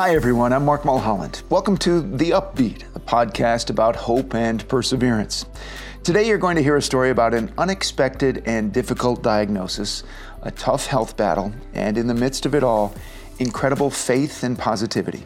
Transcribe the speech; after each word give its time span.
Hi, 0.00 0.14
everyone. 0.14 0.54
I'm 0.54 0.64
Mark 0.64 0.86
Mulholland. 0.86 1.42
Welcome 1.50 1.76
to 1.76 2.00
The 2.00 2.30
Upbeat, 2.30 2.84
a 2.96 3.00
podcast 3.00 3.68
about 3.68 3.94
hope 3.94 4.34
and 4.34 4.66
perseverance. 4.66 5.44
Today, 6.02 6.26
you're 6.26 6.38
going 6.38 6.56
to 6.56 6.62
hear 6.62 6.76
a 6.76 6.80
story 6.80 7.10
about 7.10 7.34
an 7.34 7.52
unexpected 7.58 8.42
and 8.46 8.72
difficult 8.72 9.22
diagnosis, 9.22 10.02
a 10.40 10.52
tough 10.52 10.86
health 10.86 11.18
battle, 11.18 11.52
and 11.74 11.98
in 11.98 12.06
the 12.06 12.14
midst 12.14 12.46
of 12.46 12.54
it 12.54 12.64
all, 12.64 12.94
incredible 13.40 13.90
faith 13.90 14.42
and 14.42 14.58
positivity. 14.58 15.22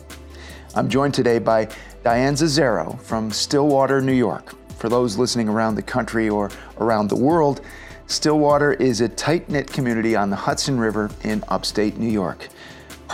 I'm 0.75 0.89
joined 0.89 1.15
today 1.15 1.39
by 1.39 1.69
Diane 2.03 2.35
Zazzaro 2.35 3.01
from 3.01 3.31
Stillwater, 3.31 4.01
New 4.01 4.13
York. 4.13 4.57
For 4.77 4.89
those 4.89 5.17
listening 5.17 5.49
around 5.49 5.77
the 5.77 5.83
country 5.83 6.29
or 6.29 6.51
around 6.79 7.11
the 7.11 7.17
world, 7.17 7.61
Stillwater 8.09 8.73
is 8.73 9.01
a 9.01 9.09
tight 9.09 9.49
knit 9.49 9.73
community 9.73 10.17
on 10.17 10.31
the 10.31 10.37
Hudson 10.37 10.81
River 10.81 11.13
in 11.23 11.45
upstate 11.47 11.97
New 11.97 12.11
York. 12.11 12.49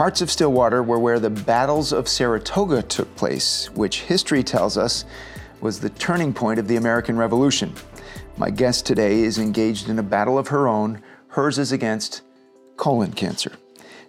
Parts 0.01 0.23
of 0.23 0.31
Stillwater 0.31 0.83
were 0.83 0.99
where 0.99 1.21
the 1.21 1.29
battles 1.29 1.93
of 1.93 2.09
Saratoga 2.09 2.81
took 2.81 3.15
place, 3.17 3.69
which 3.75 4.01
history 4.01 4.43
tells 4.43 4.79
us 4.79 5.05
was 5.61 5.79
the 5.79 5.91
turning 5.91 6.33
point 6.33 6.59
of 6.59 6.67
the 6.67 6.77
American 6.77 7.19
Revolution. 7.19 7.75
My 8.39 8.49
guest 8.49 8.87
today 8.87 9.21
is 9.21 9.37
engaged 9.37 9.91
in 9.91 9.99
a 9.99 10.03
battle 10.03 10.39
of 10.39 10.49
her 10.49 10.69
own. 10.69 11.03
Hers 11.29 11.59
is 11.59 11.73
against 11.73 12.23
colon 12.79 13.13
cancer. 13.13 13.53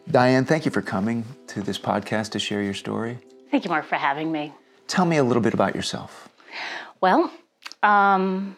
Diane, 0.09 0.45
thank 0.45 0.63
you 0.63 0.71
for 0.71 0.81
coming 0.81 1.25
to 1.47 1.61
this 1.61 1.77
podcast 1.77 2.29
to 2.29 2.39
share 2.39 2.63
your 2.63 2.73
story. 2.73 3.19
Thank 3.51 3.65
you, 3.65 3.69
Mark, 3.69 3.85
for 3.85 3.97
having 3.97 4.31
me. 4.31 4.53
Tell 4.87 5.03
me 5.03 5.17
a 5.17 5.23
little 5.25 5.43
bit 5.43 5.53
about 5.53 5.75
yourself. 5.75 6.29
Well, 7.01 7.29
um, 7.83 8.55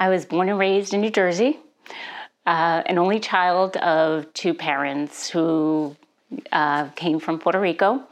I 0.00 0.08
was 0.08 0.26
born 0.26 0.48
and 0.48 0.58
raised 0.58 0.92
in 0.92 1.02
New 1.02 1.10
Jersey, 1.10 1.56
uh, 2.46 2.82
an 2.84 2.98
only 2.98 3.20
child 3.20 3.76
of 3.76 4.32
two 4.32 4.54
parents 4.54 5.30
who 5.30 5.96
uh, 6.52 6.88
came 6.90 7.18
from 7.18 7.38
Puerto 7.38 7.60
Rico 7.60 8.02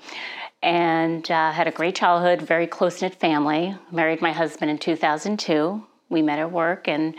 and 0.62 1.28
uh, 1.30 1.50
had 1.50 1.66
a 1.66 1.72
great 1.72 1.94
childhood, 1.94 2.42
very 2.42 2.66
close 2.66 3.02
knit 3.02 3.14
family. 3.16 3.76
Married 3.90 4.22
my 4.22 4.32
husband 4.32 4.70
in 4.70 4.78
2002. 4.78 5.82
We 6.08 6.20
met 6.20 6.38
at 6.38 6.52
work, 6.52 6.88
and 6.88 7.14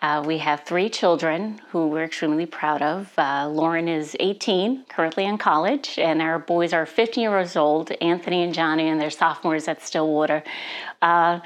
uh, 0.00 0.24
we 0.26 0.38
have 0.38 0.64
three 0.64 0.88
children 0.88 1.60
who 1.68 1.88
we're 1.88 2.04
extremely 2.04 2.46
proud 2.46 2.80
of. 2.80 3.12
Uh, 3.18 3.46
Lauren 3.46 3.86
is 3.86 4.16
18, 4.18 4.86
currently 4.88 5.26
in 5.26 5.36
college, 5.36 5.98
and 5.98 6.22
our 6.22 6.38
boys 6.38 6.72
are 6.72 6.86
15 6.86 7.22
years 7.22 7.54
old, 7.54 7.92
Anthony 8.00 8.42
and 8.42 8.54
Johnny, 8.54 8.88
and 8.88 8.98
they're 8.98 9.10
sophomores 9.10 9.68
at 9.68 9.82
Stillwater, 9.82 10.42
uh, 11.02 11.40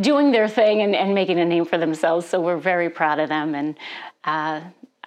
doing 0.00 0.32
their 0.32 0.48
thing 0.48 0.82
and, 0.82 0.96
and, 0.96 1.14
making 1.14 1.38
a 1.38 1.44
name 1.44 1.64
for 1.64 1.78
themselves. 1.78 2.26
So 2.26 2.40
we're 2.40 2.56
very 2.56 2.90
proud 2.90 3.20
of 3.20 3.28
them, 3.28 3.54
and 3.54 3.78
uh, 4.24 4.60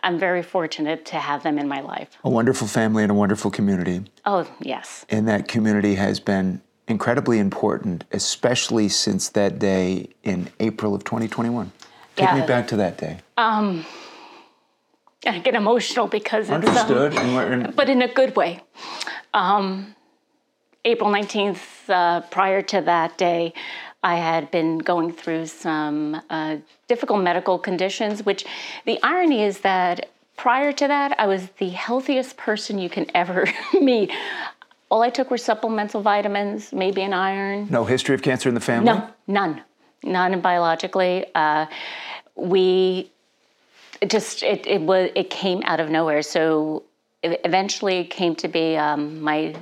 I'm 0.04 0.20
very 0.20 0.44
fortunate 0.44 1.06
to 1.08 1.16
have 1.18 1.44
them 1.44 1.58
in 1.58 1.68
my 1.68 1.80
life. 1.80 2.10
A 2.26 2.30
wonderful 2.30 2.68
family 2.68 3.04
and 3.04 3.12
a 3.12 3.16
wonderful 3.16 3.50
community. 3.50 4.04
Oh, 4.26 4.46
yes. 4.60 5.06
And 5.10 5.28
that 5.30 5.48
community 5.48 5.96
has 5.96 6.20
been 6.20 6.62
incredibly 6.90 7.40
important, 7.40 8.04
especially 8.12 8.90
since 8.90 9.30
that 9.30 9.60
day 9.60 10.10
in 10.24 10.50
April 10.60 10.94
of 10.94 11.06
2021. 11.06 11.72
Take 12.18 12.28
yeah. 12.28 12.42
me 12.42 12.46
back 12.46 12.68
to 12.68 12.76
that 12.76 12.98
day. 12.98 13.20
Um, 13.38 13.86
I 15.26 15.40
get 15.40 15.56
emotional 15.56 16.08
because 16.08 16.50
it's 16.50 16.52
um, 16.52 16.66
understood, 16.66 17.16
um, 17.16 17.74
but 17.76 17.90
in 17.90 18.02
a 18.02 18.14
good 18.14 18.36
way. 18.36 18.62
Um, 19.34 19.96
April 20.86 21.10
19th, 21.10 21.90
uh, 21.90 22.22
prior 22.30 22.62
to 22.62 22.82
that 22.82 23.18
day, 23.18 23.54
I 24.04 24.16
had 24.16 24.52
been 24.52 24.80
going 24.80 25.14
through 25.14 25.46
some 25.46 26.22
uh, 26.30 26.58
difficult 26.88 27.24
medical 27.24 27.58
conditions, 27.58 28.26
which 28.26 28.46
the 28.86 29.00
irony 29.02 29.44
is 29.44 29.62
that 29.62 30.10
prior 30.36 30.74
to 30.74 30.88
that, 30.88 31.18
I 31.18 31.26
was 31.28 31.48
the 31.58 31.70
healthiest 31.70 32.36
person 32.36 32.78
you 32.78 32.90
can 32.90 33.06
ever 33.16 33.48
meet. 33.82 34.12
All 34.92 35.02
I 35.02 35.10
took 35.10 35.32
were 35.32 35.38
supplemental 35.38 36.02
vitamins, 36.02 36.74
maybe 36.74 37.02
an 37.02 37.14
iron. 37.14 37.68
No 37.70 37.86
history 37.86 38.14
of 38.14 38.22
cancer 38.22 38.50
in 38.50 38.56
the 38.56 38.62
family? 38.62 38.86
No, 38.86 39.08
none. 39.26 39.62
None 40.04 40.42
biologically. 40.42 41.26
Uh, 41.34 41.66
we 42.36 43.10
just, 44.06 44.44
it, 44.44 44.68
it, 44.68 44.82
was, 44.82 45.12
it 45.16 45.30
came 45.30 45.62
out 45.64 45.80
of 45.80 45.90
nowhere. 45.90 46.22
So 46.22 46.84
it 47.24 47.40
eventually 47.46 48.04
came 48.04 48.36
to 48.36 48.50
be 48.50 48.76
um, 48.76 49.22
my 49.22 49.56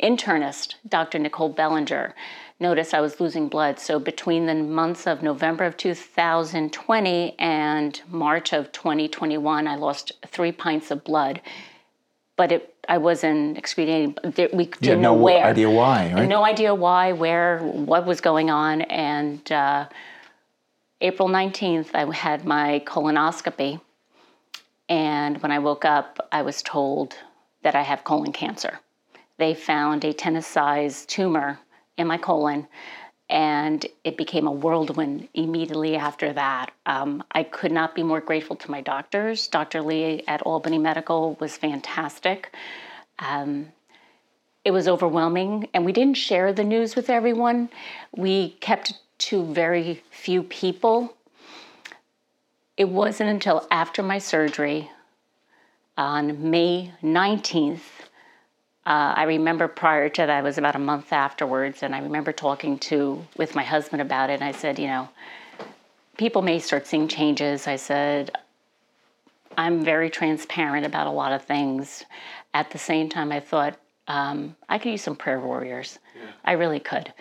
internist, 0.00 0.74
Dr. 0.88 1.18
Nicole 1.18 1.48
Bellinger 1.48 2.14
noticed 2.58 2.94
I 2.94 3.00
was 3.00 3.20
losing 3.20 3.48
blood. 3.48 3.78
So 3.78 3.98
between 3.98 4.46
the 4.46 4.54
months 4.54 5.06
of 5.06 5.22
November 5.22 5.64
of 5.64 5.76
2020 5.76 7.38
and 7.38 8.02
March 8.08 8.52
of 8.52 8.72
2021, 8.72 9.68
I 9.68 9.76
lost 9.76 10.12
three 10.26 10.52
pints 10.52 10.90
of 10.90 11.04
blood. 11.04 11.40
But 12.36 12.52
it, 12.52 12.74
I 12.88 12.98
wasn't 12.98 13.56
excreting. 13.56 14.16
We 14.52 14.66
didn't 14.66 15.00
know 15.00 15.14
no 15.14 15.22
where. 15.22 15.44
idea 15.44 15.70
why, 15.70 16.12
right? 16.12 16.28
No 16.28 16.44
idea 16.44 16.74
why, 16.74 17.12
where, 17.12 17.58
what 17.60 18.06
was 18.06 18.20
going 18.20 18.50
on. 18.50 18.82
And 18.82 19.50
uh, 19.50 19.88
April 21.00 21.28
19th, 21.28 21.94
I 21.94 22.14
had 22.14 22.44
my 22.44 22.82
colonoscopy. 22.86 23.80
And 24.88 25.42
when 25.42 25.50
I 25.50 25.58
woke 25.58 25.84
up, 25.84 26.28
I 26.30 26.42
was 26.42 26.62
told 26.62 27.16
that 27.62 27.74
I 27.74 27.82
have 27.82 28.04
colon 28.04 28.32
cancer. 28.32 28.80
They 29.38 29.54
found 29.54 30.04
a 30.04 30.12
tennis 30.12 30.46
sized 30.46 31.08
tumor 31.08 31.58
in 31.96 32.06
my 32.06 32.18
colon 32.18 32.66
and 33.28 33.86
it 34.04 34.16
became 34.16 34.46
a 34.46 34.52
whirlwind 34.52 35.28
immediately 35.34 35.96
after 35.96 36.32
that. 36.32 36.70
Um, 36.84 37.24
I 37.32 37.42
could 37.42 37.72
not 37.72 37.94
be 37.94 38.02
more 38.02 38.20
grateful 38.20 38.56
to 38.56 38.70
my 38.70 38.80
doctors. 38.80 39.48
Dr. 39.48 39.82
Lee 39.82 40.22
at 40.28 40.42
Albany 40.42 40.78
Medical 40.78 41.36
was 41.40 41.56
fantastic. 41.56 42.54
Um, 43.18 43.72
it 44.64 44.70
was 44.70 44.86
overwhelming, 44.86 45.68
and 45.74 45.84
we 45.84 45.92
didn't 45.92 46.16
share 46.16 46.52
the 46.52 46.64
news 46.64 46.94
with 46.94 47.10
everyone. 47.10 47.68
We 48.16 48.50
kept 48.60 48.94
to 49.18 49.44
very 49.44 50.02
few 50.10 50.42
people. 50.42 51.16
It 52.76 52.88
wasn't 52.88 53.30
until 53.30 53.66
after 53.70 54.02
my 54.02 54.18
surgery 54.18 54.90
on 55.96 56.50
May 56.50 56.92
19th 57.02 57.95
uh, 58.86 59.14
I 59.16 59.24
remember 59.24 59.66
prior 59.66 60.08
to 60.08 60.26
that, 60.26 60.38
it 60.38 60.44
was 60.44 60.58
about 60.58 60.76
a 60.76 60.78
month 60.78 61.12
afterwards, 61.12 61.82
and 61.82 61.92
I 61.92 61.98
remember 61.98 62.32
talking 62.32 62.78
to 62.78 63.26
with 63.36 63.56
my 63.56 63.64
husband 63.64 64.00
about 64.00 64.30
it. 64.30 64.34
And 64.34 64.44
I 64.44 64.52
said, 64.52 64.78
you 64.78 64.86
know, 64.86 65.08
people 66.16 66.40
may 66.40 66.60
start 66.60 66.86
seeing 66.86 67.08
changes. 67.08 67.66
I 67.66 67.76
said, 67.76 68.30
I'm 69.58 69.84
very 69.84 70.08
transparent 70.08 70.86
about 70.86 71.08
a 71.08 71.10
lot 71.10 71.32
of 71.32 71.44
things. 71.44 72.04
At 72.54 72.70
the 72.70 72.78
same 72.78 73.08
time, 73.08 73.32
I 73.32 73.40
thought 73.40 73.76
um, 74.06 74.54
I 74.68 74.78
could 74.78 74.92
use 74.92 75.02
some 75.02 75.16
prayer 75.16 75.40
warriors. 75.40 75.98
Yeah. 76.14 76.30
I 76.44 76.52
really 76.52 76.80
could. 76.80 77.12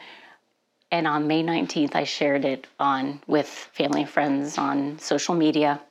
And 0.91 1.07
on 1.07 1.25
May 1.25 1.43
19th, 1.43 1.95
I 1.95 2.03
shared 2.03 2.45
it 2.45 2.67
on 2.79 3.21
with 3.25 3.47
family 3.47 4.01
and 4.01 4.09
friends 4.09 4.59
on 4.59 4.99
social 4.99 5.33
media. 5.33 5.81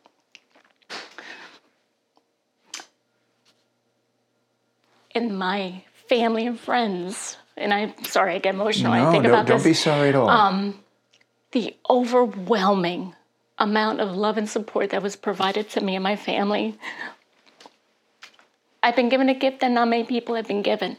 And 5.14 5.38
my 5.38 5.84
family 6.08 6.46
and 6.46 6.58
friends, 6.58 7.36
and 7.56 7.72
I'm 7.72 8.04
sorry 8.04 8.34
I 8.34 8.38
get 8.38 8.54
emotional. 8.54 8.92
No, 8.92 9.08
I 9.08 9.10
think 9.10 9.24
don't, 9.24 9.32
about 9.32 9.46
don't 9.46 9.64
be 9.64 9.74
sorry 9.74 10.10
at 10.10 10.14
all. 10.14 10.28
Um, 10.28 10.80
the 11.52 11.74
overwhelming 11.88 13.14
amount 13.58 14.00
of 14.00 14.10
love 14.14 14.36
and 14.36 14.48
support 14.48 14.90
that 14.90 15.02
was 15.02 15.16
provided 15.16 15.70
to 15.70 15.80
me 15.80 15.94
and 15.94 16.02
my 16.02 16.16
family. 16.16 16.76
I've 18.82 18.96
been 18.96 19.08
given 19.08 19.28
a 19.28 19.34
gift 19.34 19.60
that 19.60 19.70
not 19.70 19.88
many 19.88 20.04
people 20.04 20.34
have 20.34 20.48
been 20.48 20.62
given. 20.62 20.98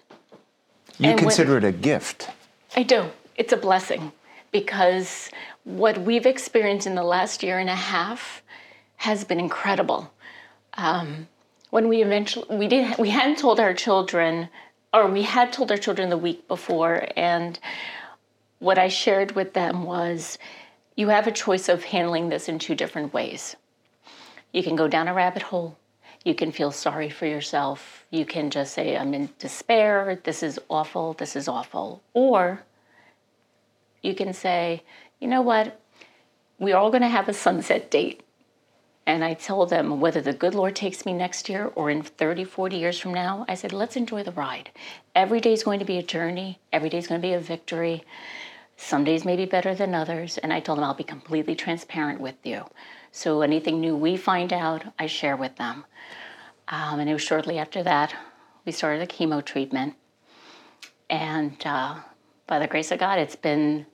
You 0.98 1.12
and 1.12 1.20
consider 1.20 1.56
when, 1.56 1.66
it 1.66 1.68
a 1.68 1.72
gift? 1.72 2.30
I 2.76 2.84
do. 2.84 3.06
It's 3.36 3.52
a 3.52 3.58
blessing 3.58 4.12
because 4.52 5.30
what 5.66 5.98
we've 5.98 6.26
experienced 6.26 6.88
in 6.88 6.96
the 6.96 7.04
last 7.04 7.44
year 7.44 7.60
and 7.60 7.70
a 7.70 7.76
half 7.76 8.42
has 8.96 9.24
been 9.26 9.40
incredible. 9.40 10.12
Um, 10.76 11.28
when 11.76 11.90
we 11.90 12.02
eventually 12.02 12.46
we 12.56 12.70
did 12.70 12.98
we 12.98 13.10
hadn't 13.10 13.38
told 13.38 13.60
our 13.60 13.74
children 13.74 14.48
or 14.94 15.08
we 15.08 15.24
had 15.24 15.52
told 15.52 15.70
our 15.72 15.78
children 15.78 16.10
the 16.10 16.24
week 16.28 16.48
before 16.48 17.06
and 17.18 17.60
what 18.60 18.78
I 18.78 18.88
shared 18.88 19.34
with 19.34 19.52
them 19.52 19.84
was 19.84 20.38
you 20.96 21.10
have 21.10 21.28
a 21.28 21.34
choice 21.34 21.68
of 21.68 21.84
handling 21.84 22.30
this 22.30 22.48
in 22.48 22.60
two 22.60 22.76
different 22.76 23.14
ways. 23.14 23.58
You 24.54 24.64
can 24.64 24.78
go 24.78 24.88
down 24.88 25.10
a 25.10 25.14
rabbit 25.14 25.42
hole. 25.42 25.78
You 26.24 26.34
can 26.34 26.54
feel 26.54 26.72
sorry 26.72 27.10
for 27.10 27.26
yourself. 27.26 28.06
You 28.10 28.26
can 28.26 28.50
just 28.50 28.74
say, 28.74 28.96
I'm 28.96 29.14
in 29.14 29.30
despair. 29.38 30.20
This 30.24 30.44
is 30.44 30.58
awful. 30.70 31.12
This 31.12 31.36
is 31.36 31.50
awful. 31.50 32.02
Or 32.14 32.64
you 34.02 34.16
can 34.16 34.32
say, 34.32 34.82
you 35.20 35.28
know 35.28 35.42
what? 35.42 35.78
We're 36.58 36.78
all 36.78 36.90
going 36.90 37.02
to 37.02 37.10
have 37.10 37.28
a 37.28 37.34
sunset 37.34 37.92
date. 37.92 38.25
And 39.08 39.24
I 39.24 39.34
tell 39.36 39.66
them 39.66 40.00
whether 40.02 40.22
the 40.22 40.34
good 40.34 40.56
Lord 40.56 40.76
takes 40.76 41.06
me 41.06 41.14
next 41.14 41.50
year 41.50 41.72
or 41.76 41.90
in 41.92 42.04
30, 42.04 42.44
40 42.46 42.78
years 42.78 43.00
from 43.00 43.14
now, 43.14 43.46
I 43.48 43.56
said, 43.56 43.74
let's 43.74 43.96
enjoy 43.96 44.24
the 44.24 44.32
ride. 44.32 44.72
Every 45.16 45.40
day 45.42 45.54
is 45.54 45.64
going 45.64 45.80
to 45.80 45.86
be 45.86 45.98
a 45.98 46.04
journey, 46.04 46.60
every 46.74 46.90
day 46.90 47.00
is 47.00 47.08
going 47.08 47.22
to 47.22 47.28
be 47.28 47.34
a 47.34 47.40
victory. 47.40 48.04
Some 48.78 49.04
days 49.06 49.26
may 49.26 49.36
be 49.38 49.46
better 49.46 49.76
than 49.76 49.96
others. 49.96 50.38
And 50.40 50.54
I 50.54 50.60
told 50.60 50.78
them 50.80 50.86
I'll 50.86 50.94
be 50.96 51.04
completely 51.04 51.56
transparent 51.56 52.22
with 52.22 52.36
you. 52.44 52.66
So 53.12 53.42
anything 53.42 53.82
new 53.82 53.96
we 53.96 54.18
find 54.18 54.54
out, 54.54 54.84
I 55.00 55.08
share 55.08 55.38
with 55.38 55.56
them. 55.58 55.86
Um, 56.70 57.00
and 57.00 57.10
it 57.10 57.14
was 57.14 57.22
shortly 57.24 57.60
after 57.60 57.84
that 57.84 58.16
we 58.66 58.72
started 58.72 59.02
the 59.02 59.14
chemo 59.14 59.44
treatment. 59.44 59.96
and 61.10 61.62
uh, 61.66 61.96
by 62.48 62.60
the 62.60 62.68
grace 62.68 62.92
of 62.92 63.00
God, 63.00 63.20
it's 63.20 63.36
been 63.36 63.86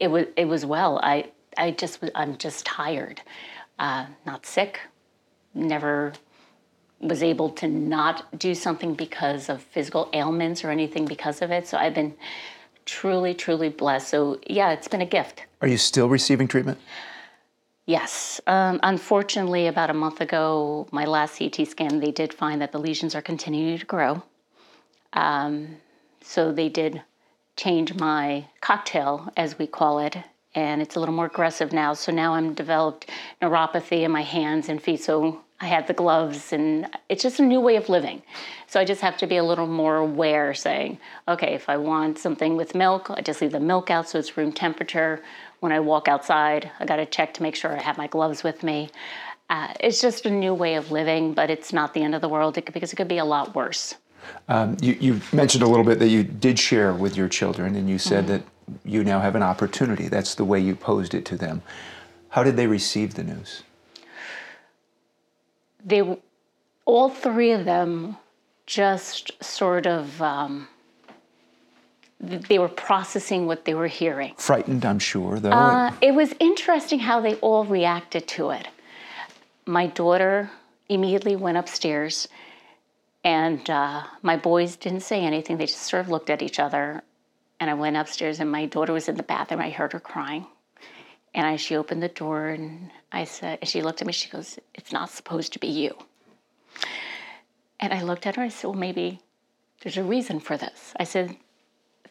it 0.00 0.08
was 0.08 0.26
it 0.36 0.46
was 0.46 0.66
well. 0.66 1.00
I 1.02 1.30
I 1.56 1.72
just 1.72 2.00
I'm 2.14 2.38
just 2.38 2.66
tired, 2.66 3.22
uh, 3.80 4.06
not 4.24 4.46
sick, 4.46 4.78
never 5.54 6.12
was 7.00 7.22
able 7.22 7.48
to 7.48 7.66
not 7.66 8.38
do 8.38 8.54
something 8.54 8.94
because 8.94 9.48
of 9.48 9.62
physical 9.62 10.10
ailments 10.12 10.62
or 10.62 10.70
anything 10.70 11.06
because 11.06 11.40
of 11.40 11.50
it. 11.50 11.66
So 11.66 11.78
I've 11.78 11.94
been 11.94 12.14
truly, 12.84 13.32
truly 13.32 13.70
blessed. 13.70 14.08
So 14.08 14.38
yeah, 14.46 14.72
it's 14.72 14.86
been 14.86 15.00
a 15.00 15.06
gift. 15.06 15.46
Are 15.62 15.68
you 15.68 15.78
still 15.78 16.10
receiving 16.10 16.46
treatment? 16.46 16.78
Yes. 17.86 18.40
Um, 18.46 18.78
unfortunately, 18.82 19.66
about 19.66 19.88
a 19.88 19.94
month 19.94 20.20
ago, 20.20 20.86
my 20.92 21.06
last 21.06 21.38
CT 21.38 21.66
scan, 21.66 22.00
they 22.00 22.12
did 22.12 22.34
find 22.34 22.60
that 22.60 22.72
the 22.72 22.78
lesions 22.78 23.14
are 23.14 23.22
continuing 23.22 23.78
to 23.78 23.86
grow. 23.86 24.22
Um, 25.14 25.78
so 26.22 26.52
they 26.52 26.68
did 26.68 27.02
change 27.56 27.94
my 27.94 28.46
cocktail, 28.60 29.32
as 29.36 29.58
we 29.58 29.66
call 29.66 29.98
it, 29.98 30.18
and 30.54 30.82
it's 30.82 30.96
a 30.96 31.00
little 31.00 31.14
more 31.14 31.26
aggressive 31.26 31.72
now. 31.72 31.94
So 31.94 32.12
now 32.12 32.34
I'm 32.34 32.54
developed 32.54 33.10
neuropathy 33.40 34.02
in 34.02 34.10
my 34.10 34.22
hands 34.22 34.68
and 34.68 34.82
feet. 34.82 35.02
So 35.02 35.40
I 35.62 35.66
have 35.66 35.86
the 35.86 35.92
gloves, 35.92 36.54
and 36.54 36.88
it's 37.10 37.22
just 37.22 37.38
a 37.38 37.42
new 37.42 37.60
way 37.60 37.76
of 37.76 37.90
living. 37.90 38.22
So 38.66 38.80
I 38.80 38.84
just 38.86 39.02
have 39.02 39.18
to 39.18 39.26
be 39.26 39.36
a 39.36 39.44
little 39.44 39.66
more 39.66 39.96
aware, 39.96 40.54
saying, 40.54 40.98
okay, 41.28 41.52
if 41.54 41.68
I 41.68 41.76
want 41.76 42.18
something 42.18 42.56
with 42.56 42.74
milk, 42.74 43.10
I 43.10 43.20
just 43.20 43.42
leave 43.42 43.52
the 43.52 43.60
milk 43.60 43.90
out 43.90 44.08
so 44.08 44.18
it's 44.18 44.38
room 44.38 44.52
temperature. 44.52 45.22
When 45.60 45.70
I 45.70 45.80
walk 45.80 46.08
outside, 46.08 46.70
I 46.80 46.86
got 46.86 46.96
to 46.96 47.04
check 47.04 47.34
to 47.34 47.42
make 47.42 47.56
sure 47.56 47.76
I 47.76 47.82
have 47.82 47.98
my 47.98 48.06
gloves 48.06 48.42
with 48.42 48.62
me. 48.62 48.88
Uh, 49.50 49.74
it's 49.80 50.00
just 50.00 50.24
a 50.24 50.30
new 50.30 50.54
way 50.54 50.76
of 50.76 50.90
living, 50.90 51.34
but 51.34 51.50
it's 51.50 51.72
not 51.72 51.92
the 51.92 52.02
end 52.02 52.14
of 52.14 52.22
the 52.22 52.28
world 52.28 52.54
because 52.54 52.92
it 52.92 52.96
could 52.96 53.08
be 53.08 53.18
a 53.18 53.24
lot 53.24 53.54
worse. 53.54 53.96
Um, 54.48 54.76
you, 54.80 54.96
you, 55.00 55.20
mentioned 55.32 55.62
a 55.62 55.66
little 55.66 55.84
bit 55.84 55.98
that 55.98 56.08
you 56.08 56.22
did 56.22 56.58
share 56.58 56.94
with 56.94 57.16
your 57.16 57.28
children, 57.28 57.74
and 57.74 57.88
you 57.88 57.98
said 57.98 58.24
mm-hmm. 58.24 58.32
that 58.34 58.42
you 58.84 59.04
now 59.04 59.20
have 59.20 59.34
an 59.34 59.42
opportunity. 59.42 60.08
That's 60.08 60.34
the 60.34 60.44
way 60.44 60.60
you 60.60 60.74
posed 60.74 61.14
it 61.14 61.24
to 61.26 61.36
them. 61.36 61.62
How 62.30 62.42
did 62.42 62.56
they 62.56 62.66
receive 62.66 63.14
the 63.14 63.24
news? 63.24 63.62
They, 65.84 66.18
all 66.84 67.08
three 67.08 67.52
of 67.52 67.64
them, 67.64 68.16
just 68.66 69.42
sort 69.42 69.86
of. 69.86 70.20
Um, 70.22 70.68
they 72.20 72.58
were 72.58 72.68
processing 72.68 73.46
what 73.46 73.64
they 73.64 73.72
were 73.72 73.86
hearing. 73.86 74.34
Frightened, 74.36 74.84
I'm 74.84 74.98
sure, 74.98 75.40
though. 75.40 75.50
Uh, 75.50 75.90
it 76.02 76.14
was 76.14 76.34
interesting 76.38 76.98
how 76.98 77.20
they 77.20 77.36
all 77.36 77.64
reacted 77.64 78.28
to 78.28 78.50
it. 78.50 78.68
My 79.64 79.86
daughter 79.86 80.50
immediately 80.90 81.34
went 81.34 81.56
upstairs 81.56 82.28
and 83.24 83.68
uh, 83.68 84.02
my 84.22 84.36
boys 84.36 84.76
didn't 84.76 85.00
say 85.00 85.22
anything. 85.22 85.58
They 85.58 85.66
just 85.66 85.82
sort 85.82 86.00
of 86.00 86.08
looked 86.08 86.30
at 86.30 86.42
each 86.42 86.58
other. 86.58 87.02
And 87.60 87.68
I 87.68 87.74
went 87.74 87.96
upstairs, 87.96 88.40
and 88.40 88.50
my 88.50 88.66
daughter 88.66 88.94
was 88.94 89.08
in 89.08 89.16
the 89.16 89.22
bathroom. 89.22 89.60
I 89.60 89.70
heard 89.70 89.92
her 89.92 90.00
crying. 90.00 90.46
And 91.34 91.46
I, 91.46 91.56
she 91.56 91.76
opened 91.76 92.02
the 92.02 92.08
door, 92.08 92.48
and 92.48 92.90
I 93.12 93.24
said, 93.24 93.58
and 93.60 93.68
she 93.68 93.82
looked 93.82 94.00
at 94.00 94.06
me, 94.06 94.12
she 94.12 94.30
goes, 94.30 94.58
It's 94.74 94.92
not 94.92 95.10
supposed 95.10 95.52
to 95.52 95.58
be 95.58 95.68
you. 95.68 95.94
And 97.78 97.92
I 97.92 98.02
looked 98.02 98.26
at 98.26 98.36
her, 98.36 98.42
I 98.42 98.48
said, 98.48 98.68
Well, 98.68 98.78
maybe 98.78 99.20
there's 99.82 99.98
a 99.98 100.02
reason 100.02 100.40
for 100.40 100.56
this. 100.56 100.94
I 100.96 101.04
said, 101.04 101.36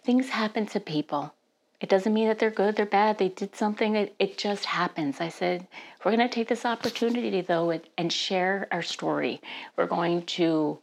Things 0.06 0.30
happen 0.30 0.68
to 0.68 0.80
people. 0.80 1.34
It 1.82 1.90
doesn't 1.90 2.14
mean 2.14 2.28
that 2.28 2.40
they're 2.40 2.52
good, 2.52 2.76
they're 2.76 2.86
bad, 2.86 3.18
they 3.18 3.30
did 3.30 3.56
something, 3.56 3.96
it, 3.96 4.14
it 4.20 4.38
just 4.38 4.66
happens. 4.66 5.20
I 5.20 5.30
said, 5.30 5.68
We're 6.04 6.16
going 6.16 6.28
to 6.28 6.34
take 6.34 6.48
this 6.48 6.66
opportunity, 6.66 7.42
though, 7.42 7.72
and, 7.72 7.82
and 7.98 8.14
share 8.14 8.68
our 8.72 8.82
story. 8.84 9.42
We're 9.76 9.88
going 9.88 10.24
to 10.24 10.80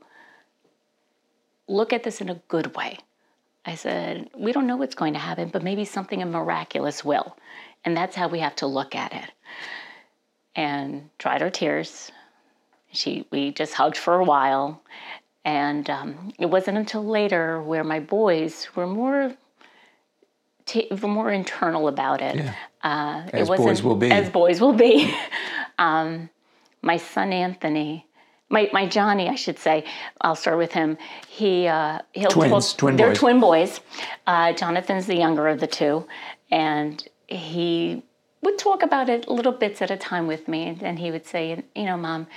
look 1.69 1.93
at 1.93 2.03
this 2.03 2.21
in 2.21 2.29
a 2.29 2.41
good 2.49 2.75
way. 2.77 2.99
I 3.67 3.75
said, 3.75 4.31
We 4.37 4.53
don't 4.53 4.67
know 4.67 4.77
what's 4.77 4.95
going 4.95 5.13
to 5.15 5.19
happen, 5.19 5.49
but 5.49 5.63
maybe 5.63 5.85
something 5.85 6.21
miraculous 6.31 7.05
will. 7.05 7.37
And 7.85 7.97
that's 7.97 8.17
how 8.17 8.29
we 8.29 8.39
have 8.39 8.57
to 8.57 8.67
look 8.67 8.95
at 8.95 9.13
it. 9.13 9.31
And 10.55 11.11
dried 11.19 11.43
our 11.43 11.51
tears. 11.51 12.11
She, 12.93 13.27
we 13.31 13.51
just 13.51 13.75
hugged 13.75 13.97
for 13.97 14.15
a 14.15 14.25
while. 14.25 14.83
And 15.45 15.89
um, 15.91 16.33
it 16.39 16.47
wasn't 16.47 16.79
until 16.79 17.05
later 17.05 17.61
where 17.61 17.85
my 17.85 18.01
boys 18.01 18.69
were 18.75 18.87
more 18.87 19.37
t- 20.67 20.89
were 20.91 21.09
more 21.09 21.31
internal 21.31 21.89
about 21.89 22.21
it. 22.21 22.37
Yeah. 22.37 22.55
Uh, 22.83 23.29
as 23.33 23.49
it 23.49 23.57
boys 23.57 23.83
will 23.83 23.97
be. 23.97 24.11
As 24.11 24.31
boys 24.31 24.61
will 24.61 24.73
be. 24.73 25.15
um, 25.79 26.29
my 26.83 26.97
son 26.97 27.33
Anthony 27.33 28.07
my, 28.48 28.70
my 28.72 28.87
Johnny, 28.87 29.28
I 29.28 29.34
should 29.34 29.58
say. 29.58 29.84
I'll 30.20 30.37
start 30.37 30.58
with 30.58 30.72
him. 30.72 30.98
He 31.28 31.66
uh, 31.66 32.00
he'll 32.12 32.31
twins, 32.31 32.75
twin 32.75 32.96
they're 32.96 33.08
boys. 33.08 33.19
twin 33.19 33.40
boys. 33.40 33.81
Uh, 34.26 34.52
Jonathan's 34.52 35.06
the 35.06 35.16
younger 35.16 35.48
of 35.48 35.60
the 35.60 35.66
two, 35.66 36.06
and 36.50 37.06
he 37.26 38.02
would 38.43 38.58
talk 38.58 38.82
about 38.82 39.08
it 39.08 39.28
little 39.28 39.52
bits 39.52 39.82
at 39.82 39.90
a 39.90 39.96
time 39.96 40.26
with 40.26 40.46
me, 40.46 40.78
and 40.81 40.98
he 40.98 41.10
would 41.10 41.26
say, 41.26 41.62
"You 41.75 41.84
know, 41.84 41.96
Mom, 41.96 42.28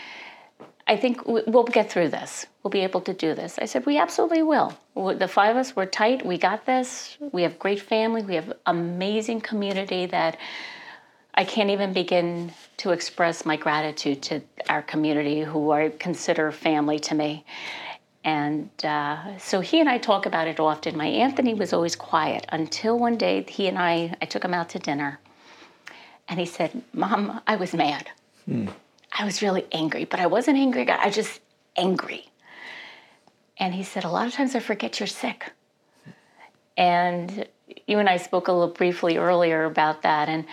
I 0.88 0.98
think 0.98 1.26
we'll 1.26 1.64
get 1.64 1.92
through 1.92 2.10
this. 2.10 2.48
We'll 2.64 2.72
be 2.72 2.82
able 2.82 3.02
to 3.02 3.14
do 3.14 3.36
this." 3.36 3.60
I 3.60 3.66
said, 3.66 3.86
"We 3.86 4.00
absolutely 4.00 4.42
will. 4.42 4.76
The 4.96 5.28
five 5.28 5.52
of 5.52 5.58
us, 5.58 5.76
we're 5.76 5.86
tight. 5.86 6.26
We 6.26 6.38
got 6.38 6.66
this. 6.66 7.18
We 7.32 7.44
have 7.44 7.60
great 7.60 7.80
family. 7.80 8.24
We 8.24 8.36
have 8.36 8.54
amazing 8.66 9.42
community 9.42 10.08
that." 10.08 10.38
I 11.40 11.46
can't 11.46 11.70
even 11.70 11.94
begin 11.94 12.52
to 12.80 12.92
express 12.92 13.46
my 13.46 13.56
gratitude 13.56 14.22
to 14.24 14.42
our 14.68 14.82
community, 14.82 15.40
who 15.40 15.72
I 15.72 15.88
consider 15.98 16.52
family 16.52 17.00
to 17.00 17.16
me. 17.16 17.46
And 18.26 18.70
uh, 18.84 19.38
so 19.38 19.62
he 19.62 19.80
and 19.80 19.88
I 19.88 20.00
talk 20.00 20.26
about 20.26 20.50
it 20.50 20.60
often. 20.60 20.98
My 20.98 21.06
Anthony 21.06 21.54
was 21.54 21.72
always 21.72 21.96
quiet 21.96 22.46
until 22.50 23.00
one 23.00 23.18
day 23.18 23.44
he 23.44 23.70
and 23.70 23.80
I, 23.80 24.14
I 24.22 24.26
took 24.26 24.44
him 24.44 24.54
out 24.54 24.68
to 24.72 24.80
dinner. 24.80 25.18
And 26.28 26.42
he 26.42 26.46
said, 26.46 26.82
Mom, 26.92 27.40
I 27.48 27.56
was 27.56 27.74
mad. 27.74 28.10
Hmm. 28.44 28.68
I 29.18 29.24
was 29.24 29.42
really 29.42 29.66
angry, 29.72 30.04
but 30.04 30.20
I 30.20 30.26
wasn't 30.26 30.58
angry. 30.58 30.90
I 30.90 31.06
was 31.06 31.16
just 31.16 31.40
angry. 31.78 32.30
And 33.58 33.74
he 33.74 33.84
said, 33.84 34.04
A 34.04 34.10
lot 34.10 34.28
of 34.28 34.34
times 34.34 34.56
I 34.56 34.60
forget 34.60 35.00
you're 35.00 35.08
sick. 35.08 35.54
And 36.76 37.48
you 37.88 38.00
and 38.00 38.10
I 38.10 38.18
spoke 38.18 38.50
a 38.50 38.52
little 38.52 38.74
briefly 38.74 39.18
earlier 39.18 39.64
about 39.64 40.02
that. 40.02 40.28
And 40.28 40.46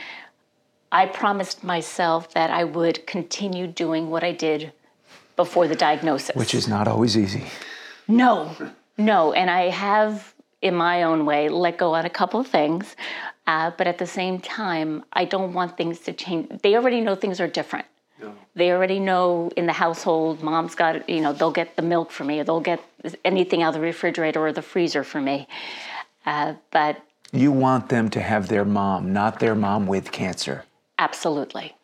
I 0.92 1.06
promised 1.06 1.64
myself 1.64 2.32
that 2.34 2.50
I 2.50 2.64
would 2.64 3.06
continue 3.06 3.66
doing 3.66 4.10
what 4.10 4.22
I 4.22 4.32
did 4.32 4.72
before 5.36 5.68
the 5.68 5.76
diagnosis. 5.76 6.34
Which 6.36 6.54
is 6.54 6.68
not 6.68 6.88
always 6.88 7.16
easy. 7.16 7.44
No, 8.08 8.54
no. 8.96 9.32
And 9.32 9.50
I 9.50 9.68
have, 9.68 10.34
in 10.62 10.75
my 10.75 11.02
own 11.02 11.26
way, 11.26 11.49
let 11.49 11.76
go 11.76 11.94
on 11.94 12.06
a 12.06 12.11
couple 12.11 12.40
of 12.40 12.46
things. 12.46 12.96
Uh, 13.46 13.70
but 13.76 13.87
at 13.87 13.99
the 13.99 14.06
same 14.06 14.40
time, 14.40 15.04
I 15.12 15.25
don't 15.25 15.52
want 15.52 15.76
things 15.76 16.00
to 16.00 16.12
change. 16.12 16.49
They 16.62 16.75
already 16.75 17.00
know 17.00 17.14
things 17.14 17.40
are 17.40 17.49
different. 17.49 17.87
No. 18.20 18.32
They 18.54 18.72
already 18.72 18.99
know 18.99 19.50
in 19.56 19.66
the 19.66 19.75
household, 19.75 20.42
mom's 20.42 20.75
got, 20.75 21.08
you 21.08 21.20
know, 21.20 21.32
they'll 21.32 21.50
get 21.50 21.76
the 21.76 21.82
milk 21.82 22.11
for 22.11 22.25
me, 22.25 22.40
or 22.40 22.44
they'll 22.44 22.61
get 22.61 22.80
anything 23.25 23.62
out 23.62 23.68
of 23.68 23.75
the 23.75 23.80
refrigerator 23.80 24.44
or 24.44 24.52
the 24.52 24.62
freezer 24.62 25.04
for 25.04 25.20
me. 25.20 25.46
Uh, 26.25 26.54
but 26.70 27.02
you 27.32 27.52
want 27.52 27.88
them 27.88 28.08
to 28.11 28.20
have 28.20 28.49
their 28.49 28.64
mom, 28.64 29.12
not 29.12 29.38
their 29.38 29.54
mom 29.54 29.87
with 29.87 30.11
cancer. 30.11 30.64
Absolutely. 30.98 31.74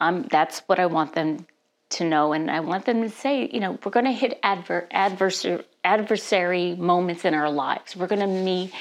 Um, 0.00 0.26
that's 0.30 0.60
what 0.66 0.78
I 0.78 0.86
want 0.86 1.14
them 1.14 1.46
to 1.90 2.04
know. 2.04 2.32
And 2.32 2.50
I 2.50 2.60
want 2.60 2.84
them 2.86 3.02
to 3.02 3.08
say, 3.08 3.48
you 3.52 3.60
know, 3.60 3.78
we're 3.84 3.92
going 3.92 4.06
to 4.06 4.12
hit 4.12 4.38
adver- 4.42 4.88
adversary, 4.90 5.64
adversary 5.84 6.74
moments 6.74 7.24
in 7.24 7.34
our 7.34 7.50
lives. 7.50 7.94
We're 7.94 8.06
going 8.06 8.20
to 8.20 8.26
meet 8.26 8.72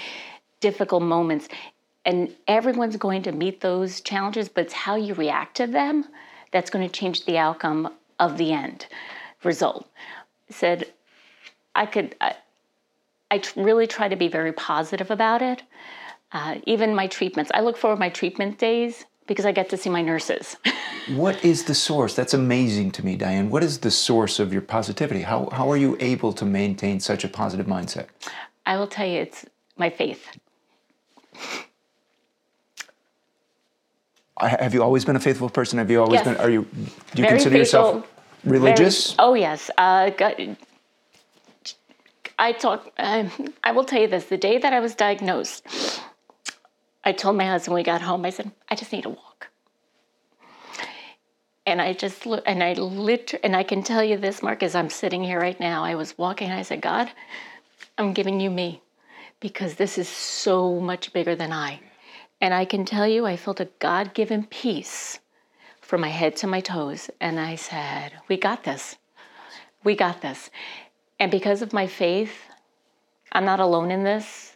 difficult 0.59 1.03
moments. 1.03 1.49
And 2.05 2.33
everyone's 2.47 2.97
going 2.97 3.23
to 3.23 3.31
meet 3.31 3.61
those 3.61 4.01
challenges, 4.01 4.49
but 4.49 4.65
it's 4.65 4.73
how 4.73 4.95
you 4.95 5.13
react 5.13 5.57
to 5.57 5.67
them 5.67 6.05
that's 6.51 6.69
going 6.69 6.87
to 6.87 6.91
change 6.91 7.25
the 7.25 7.37
outcome 7.37 7.93
of 8.19 8.37
the 8.37 8.51
end 8.51 8.87
result. 9.43 9.87
Said, 10.49 10.91
I 11.75 11.85
could, 11.85 12.15
I, 12.21 12.35
I 13.31 13.41
really 13.55 13.87
try 13.87 14.07
to 14.07 14.15
be 14.15 14.27
very 14.27 14.53
positive 14.53 15.11
about 15.11 15.41
it. 15.41 15.63
Uh, 16.31 16.55
even 16.65 16.95
my 16.95 17.07
treatments, 17.07 17.51
I 17.53 17.61
look 17.61 17.77
forward 17.77 17.97
to 17.97 17.99
my 17.99 18.09
treatment 18.09 18.57
days 18.57 19.05
because 19.27 19.45
I 19.45 19.51
get 19.51 19.69
to 19.69 19.77
see 19.77 19.89
my 19.89 20.01
nurses. 20.01 20.57
what 21.15 21.43
is 21.43 21.63
the 21.65 21.75
source? 21.75 22.15
That's 22.15 22.33
amazing 22.33 22.91
to 22.91 23.05
me, 23.05 23.15
Diane. 23.15 23.49
What 23.49 23.63
is 23.63 23.79
the 23.79 23.91
source 23.91 24.39
of 24.39 24.51
your 24.51 24.61
positivity? 24.61 25.21
How, 25.21 25.49
how 25.51 25.69
are 25.71 25.77
you 25.77 25.97
able 25.99 26.33
to 26.33 26.45
maintain 26.45 26.99
such 26.99 27.23
a 27.23 27.27
positive 27.27 27.65
mindset? 27.65 28.07
I 28.65 28.77
will 28.77 28.87
tell 28.87 29.07
you, 29.07 29.21
it's 29.21 29.45
my 29.77 29.89
faith. 29.89 30.25
Have 34.39 34.73
you 34.73 34.83
always 34.83 35.05
been 35.05 35.15
a 35.15 35.19
faithful 35.19 35.49
person? 35.49 35.79
Have 35.79 35.91
you 35.91 36.01
always 36.01 36.19
yes. 36.19 36.25
been? 36.25 36.37
Are 36.37 36.49
you? 36.49 36.63
Do 36.63 37.21
you 37.21 37.23
Very 37.23 37.29
consider 37.29 37.57
faithful. 37.57 37.59
yourself 37.59 38.07
religious? 38.43 39.13
Very, 39.13 39.29
oh 39.29 39.33
yes. 39.35 39.69
Uh, 39.77 40.09
God, 40.09 40.57
I 42.39 42.51
talk. 42.51 42.91
Um, 42.97 43.31
I 43.63 43.71
will 43.71 43.85
tell 43.85 44.01
you 44.01 44.07
this: 44.07 44.25
the 44.25 44.37
day 44.37 44.57
that 44.57 44.73
I 44.73 44.79
was 44.79 44.95
diagnosed, 44.95 45.63
I 47.05 47.13
told 47.13 47.37
my 47.37 47.45
husband 47.45 47.73
when 47.73 47.81
we 47.81 47.85
got 47.85 48.01
home, 48.01 48.25
I 48.25 48.31
said, 48.31 48.51
I 48.69 48.75
just 48.75 48.91
need 48.93 49.05
a 49.05 49.09
walk. 49.09 49.49
And 51.65 51.81
I 51.81 51.93
just 51.93 52.25
look, 52.25 52.43
and 52.47 52.63
I 52.63 52.73
lit, 52.73 53.39
and 53.43 53.55
I 53.55 53.63
can 53.63 53.83
tell 53.83 54.03
you 54.03 54.17
this, 54.17 54.43
Mark, 54.43 54.63
as 54.63 54.75
I'm 54.75 54.89
sitting 54.89 55.23
here 55.23 55.39
right 55.39 55.59
now, 55.59 55.83
I 55.83 55.95
was 55.95 56.17
walking 56.17 56.49
and 56.49 56.59
I 56.59 56.63
said, 56.63 56.81
God, 56.81 57.11
I'm 57.97 58.13
giving 58.13 58.39
you 58.41 58.49
me. 58.51 58.81
because 59.39 59.75
this 59.75 59.97
is 59.97 60.09
so 60.09 60.79
much 60.79 61.13
bigger 61.13 61.35
than 61.35 61.51
I. 61.53 61.81
And 62.41 62.53
I 62.53 62.65
can 62.65 62.85
tell 62.85 63.07
you, 63.07 63.25
I 63.25 63.37
felt 63.37 63.59
a 63.59 63.69
God 63.79 64.13
given 64.13 64.45
peace 64.45 65.19
from 65.81 66.01
my 66.01 66.09
head 66.09 66.35
to 66.37 66.47
my 66.47 66.61
toes. 66.61 67.09
And 67.21 67.39
I 67.39 67.55
said, 67.55 68.13
We 68.29 68.37
got 68.37 68.63
this. 68.63 68.97
We 69.83 69.95
got 69.95 70.21
this. 70.21 70.49
And 71.19 71.31
because 71.31 71.61
of 71.61 71.73
my 71.73 71.87
faith, 71.87 72.35
I'm 73.31 73.45
not 73.45 73.59
alone 73.59 73.91
in 73.91 74.03
this. 74.03 74.52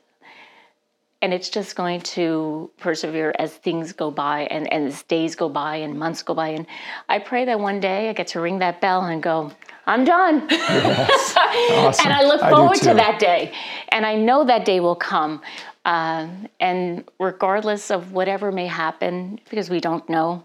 And 1.21 1.33
it's 1.33 1.49
just 1.49 1.75
going 1.75 2.01
to 2.01 2.69
persevere 2.77 3.33
as 3.39 3.53
things 3.53 3.91
go 3.91 4.11
by 4.11 4.41
and, 4.51 4.71
and 4.71 4.87
as 4.87 5.01
days 5.03 5.35
go 5.35 5.49
by 5.49 5.77
and 5.77 5.97
months 5.97 6.21
go 6.21 6.35
by. 6.35 6.49
And 6.49 6.67
I 7.09 7.19
pray 7.19 7.45
that 7.45 7.59
one 7.59 7.79
day 7.79 8.09
I 8.09 8.13
get 8.13 8.27
to 8.27 8.41
ring 8.41 8.59
that 8.59 8.81
bell 8.81 9.01
and 9.01 9.21
go, 9.21 9.51
I'm 9.87 10.03
done. 10.03 10.47
Yes. 10.51 11.33
awesome. 11.71 12.05
and 12.05 12.13
I 12.13 12.23
look 12.23 12.41
forward 12.41 12.77
I 12.77 12.89
to 12.89 12.93
that 12.95 13.19
day. 13.19 13.53
And 13.89 14.05
I 14.05 14.15
know 14.15 14.43
that 14.45 14.65
day 14.65 14.79
will 14.79 14.95
come. 14.95 15.41
Uh, 15.85 16.27
and 16.59 17.09
regardless 17.19 17.89
of 17.89 18.11
whatever 18.11 18.51
may 18.51 18.67
happen, 18.67 19.39
because 19.49 19.69
we 19.69 19.79
don't 19.79 20.07
know, 20.09 20.43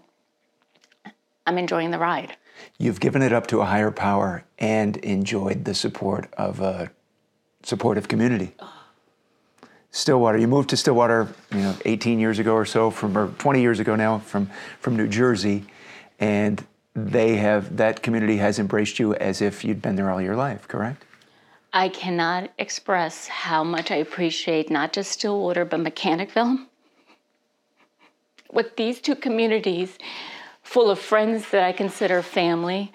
I'm 1.45 1.57
enjoying 1.57 1.91
the 1.91 1.99
ride. 1.99 2.37
You've 2.79 2.99
given 2.99 3.21
it 3.21 3.33
up 3.33 3.47
to 3.47 3.61
a 3.61 3.65
higher 3.65 3.91
power 3.91 4.45
and 4.57 4.97
enjoyed 4.97 5.65
the 5.65 5.73
support 5.73 6.33
of 6.37 6.61
a 6.61 6.91
supportive 7.63 8.07
community. 8.07 8.55
Stillwater, 9.93 10.39
you 10.39 10.47
moved 10.47 10.71
to 10.71 10.77
Stillwater, 10.77 11.27
you 11.51 11.59
know, 11.59 11.75
18 11.85 12.19
years 12.19 12.39
ago 12.39 12.55
or 12.55 12.65
so, 12.65 12.89
from 12.89 13.15
or 13.15 13.27
20 13.27 13.61
years 13.61 13.79
ago 13.79 13.95
now, 13.95 14.17
from 14.17 14.49
from 14.79 14.97
New 14.97 15.07
Jersey, 15.07 15.65
and 16.19 16.65
they 16.95 17.35
have 17.35 17.77
that 17.77 18.01
community 18.01 18.37
has 18.37 18.57
embraced 18.57 18.97
you 18.97 19.13
as 19.13 19.39
if 19.39 19.63
you'd 19.63 19.83
been 19.83 19.95
there 19.95 20.09
all 20.09 20.19
your 20.19 20.35
life. 20.35 20.67
Correct? 20.67 21.05
I 21.73 21.89
cannot 21.89 22.49
express 22.57 23.27
how 23.27 23.63
much 23.63 23.91
I 23.91 23.97
appreciate 23.97 24.71
not 24.71 24.93
just 24.93 25.11
Stillwater 25.11 25.63
but 25.63 25.79
Mechanicville. 25.79 26.65
With 28.51 28.75
these 28.75 28.99
two 28.99 29.15
communities, 29.15 29.99
full 30.63 30.89
of 30.89 30.97
friends 30.97 31.51
that 31.51 31.63
I 31.63 31.71
consider 31.71 32.23
family. 32.23 32.91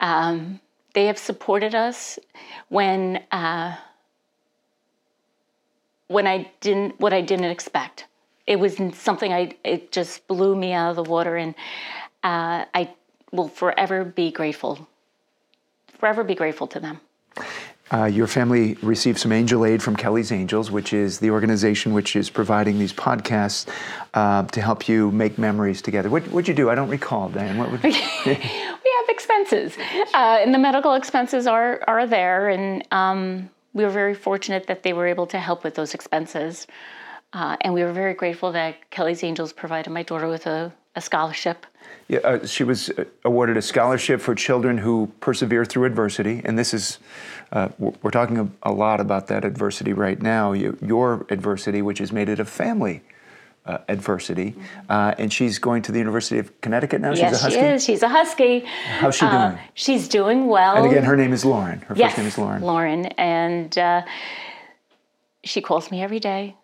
Um, 0.00 0.58
they 0.94 1.06
have 1.06 1.18
supported 1.18 1.76
us 1.76 2.18
when 2.68 3.22
uh, 3.30 3.76
when 6.10 6.26
I 6.26 6.50
didn't 6.60 6.98
what 7.00 7.12
I 7.12 7.20
didn't 7.20 7.50
expect. 7.50 8.06
It 8.46 8.58
was 8.58 8.76
something 8.94 9.32
I 9.32 9.54
it 9.62 9.92
just 9.92 10.26
blew 10.26 10.56
me 10.56 10.72
out 10.72 10.90
of 10.90 10.96
the 10.96 11.04
water, 11.04 11.36
and 11.36 11.54
uh, 12.24 12.64
I 12.74 12.90
will 13.30 13.48
forever 13.48 14.04
be 14.04 14.32
grateful. 14.32 14.88
Forever 15.98 16.24
be 16.24 16.34
grateful 16.34 16.66
to 16.66 16.80
them. 16.80 17.00
Uh, 17.92 18.06
your 18.06 18.26
family 18.26 18.74
received 18.82 19.18
some 19.18 19.30
angel 19.30 19.64
aid 19.64 19.82
from 19.82 19.94
Kelly's 19.94 20.32
Angels, 20.32 20.70
which 20.70 20.92
is 20.92 21.18
the 21.18 21.30
organization 21.30 21.92
which 21.92 22.14
is 22.16 22.30
providing 22.30 22.78
these 22.78 22.92
podcasts 22.92 23.68
uh, 24.14 24.44
to 24.44 24.60
help 24.60 24.88
you 24.88 25.10
make 25.12 25.38
memories 25.38 25.80
together. 25.80 26.08
What 26.08 26.26
would 26.28 26.48
you 26.48 26.54
do? 26.54 26.70
I 26.70 26.74
don't 26.74 26.88
recall, 26.88 27.28
Diane. 27.28 27.56
What 27.56 27.70
would? 27.70 27.82
we 27.84 27.90
We 27.90 28.90
have 28.98 29.08
expenses, 29.08 29.76
uh, 30.12 30.38
and 30.42 30.52
the 30.52 30.58
medical 30.58 30.94
expenses 30.94 31.46
are 31.46 31.80
are 31.86 32.06
there, 32.06 32.48
and 32.48 32.84
um, 32.90 33.50
we 33.72 33.84
were 33.84 33.90
very 33.90 34.14
fortunate 34.14 34.66
that 34.66 34.82
they 34.82 34.92
were 34.92 35.06
able 35.06 35.26
to 35.28 35.38
help 35.38 35.64
with 35.64 35.74
those 35.74 35.94
expenses, 35.94 36.66
uh, 37.32 37.56
and 37.60 37.72
we 37.74 37.82
were 37.82 37.92
very 37.92 38.14
grateful 38.14 38.52
that 38.52 38.90
Kelly's 38.90 39.22
Angels 39.22 39.52
provided 39.52 39.90
my 39.90 40.02
daughter 40.02 40.28
with 40.28 40.46
a, 40.46 40.72
a 40.96 41.00
scholarship 41.00 41.66
yeah, 42.08 42.18
uh, 42.24 42.44
she 42.44 42.64
was 42.64 42.90
uh, 42.90 43.04
awarded 43.24 43.56
a 43.56 43.62
scholarship 43.62 44.20
for 44.20 44.34
children 44.34 44.78
who 44.78 45.12
persevere 45.20 45.64
through 45.64 45.84
adversity, 45.84 46.42
and 46.44 46.58
this 46.58 46.74
is 46.74 46.98
uh, 47.52 47.68
we're 47.78 48.10
talking 48.10 48.52
a, 48.62 48.72
lot 48.72 49.00
about 49.00 49.28
that 49.28 49.44
adversity 49.44 49.92
right 49.92 50.20
now. 50.20 50.52
Your 50.52 51.26
adversity, 51.30 51.82
which 51.82 51.98
has 51.98 52.12
made 52.12 52.28
it 52.28 52.40
a 52.40 52.44
family. 52.44 53.02
Uh, 53.66 53.76
adversity, 53.88 54.54
uh, 54.88 55.14
and 55.18 55.30
she's 55.30 55.58
going 55.58 55.82
to 55.82 55.92
the 55.92 55.98
University 55.98 56.38
of 56.38 56.60
Connecticut 56.62 57.00
now. 57.02 57.12
Yes, 57.12 57.18
she's 57.18 57.40
a 57.40 57.44
husky. 57.44 57.60
she 57.60 57.66
is. 57.66 57.84
She's 57.84 58.02
a 58.02 58.08
husky. 58.08 58.60
How's 59.00 59.14
she 59.14 59.26
uh, 59.26 59.50
doing? 59.50 59.60
she's 59.74 60.08
doing 60.08 60.46
well. 60.46 60.76
And 60.76 60.86
again, 60.86 61.04
her 61.04 61.14
name 61.14 61.34
is 61.34 61.44
Lauren. 61.44 61.80
Her 61.80 61.94
yes, 61.94 62.12
first 62.12 62.18
name 62.18 62.26
is 62.26 62.38
Lauren. 62.38 62.62
Lauren, 62.62 63.06
and 63.18 63.78
she 65.44 65.60
calls 65.60 65.90
me 65.90 66.02
every 66.02 66.20
day. 66.20 66.56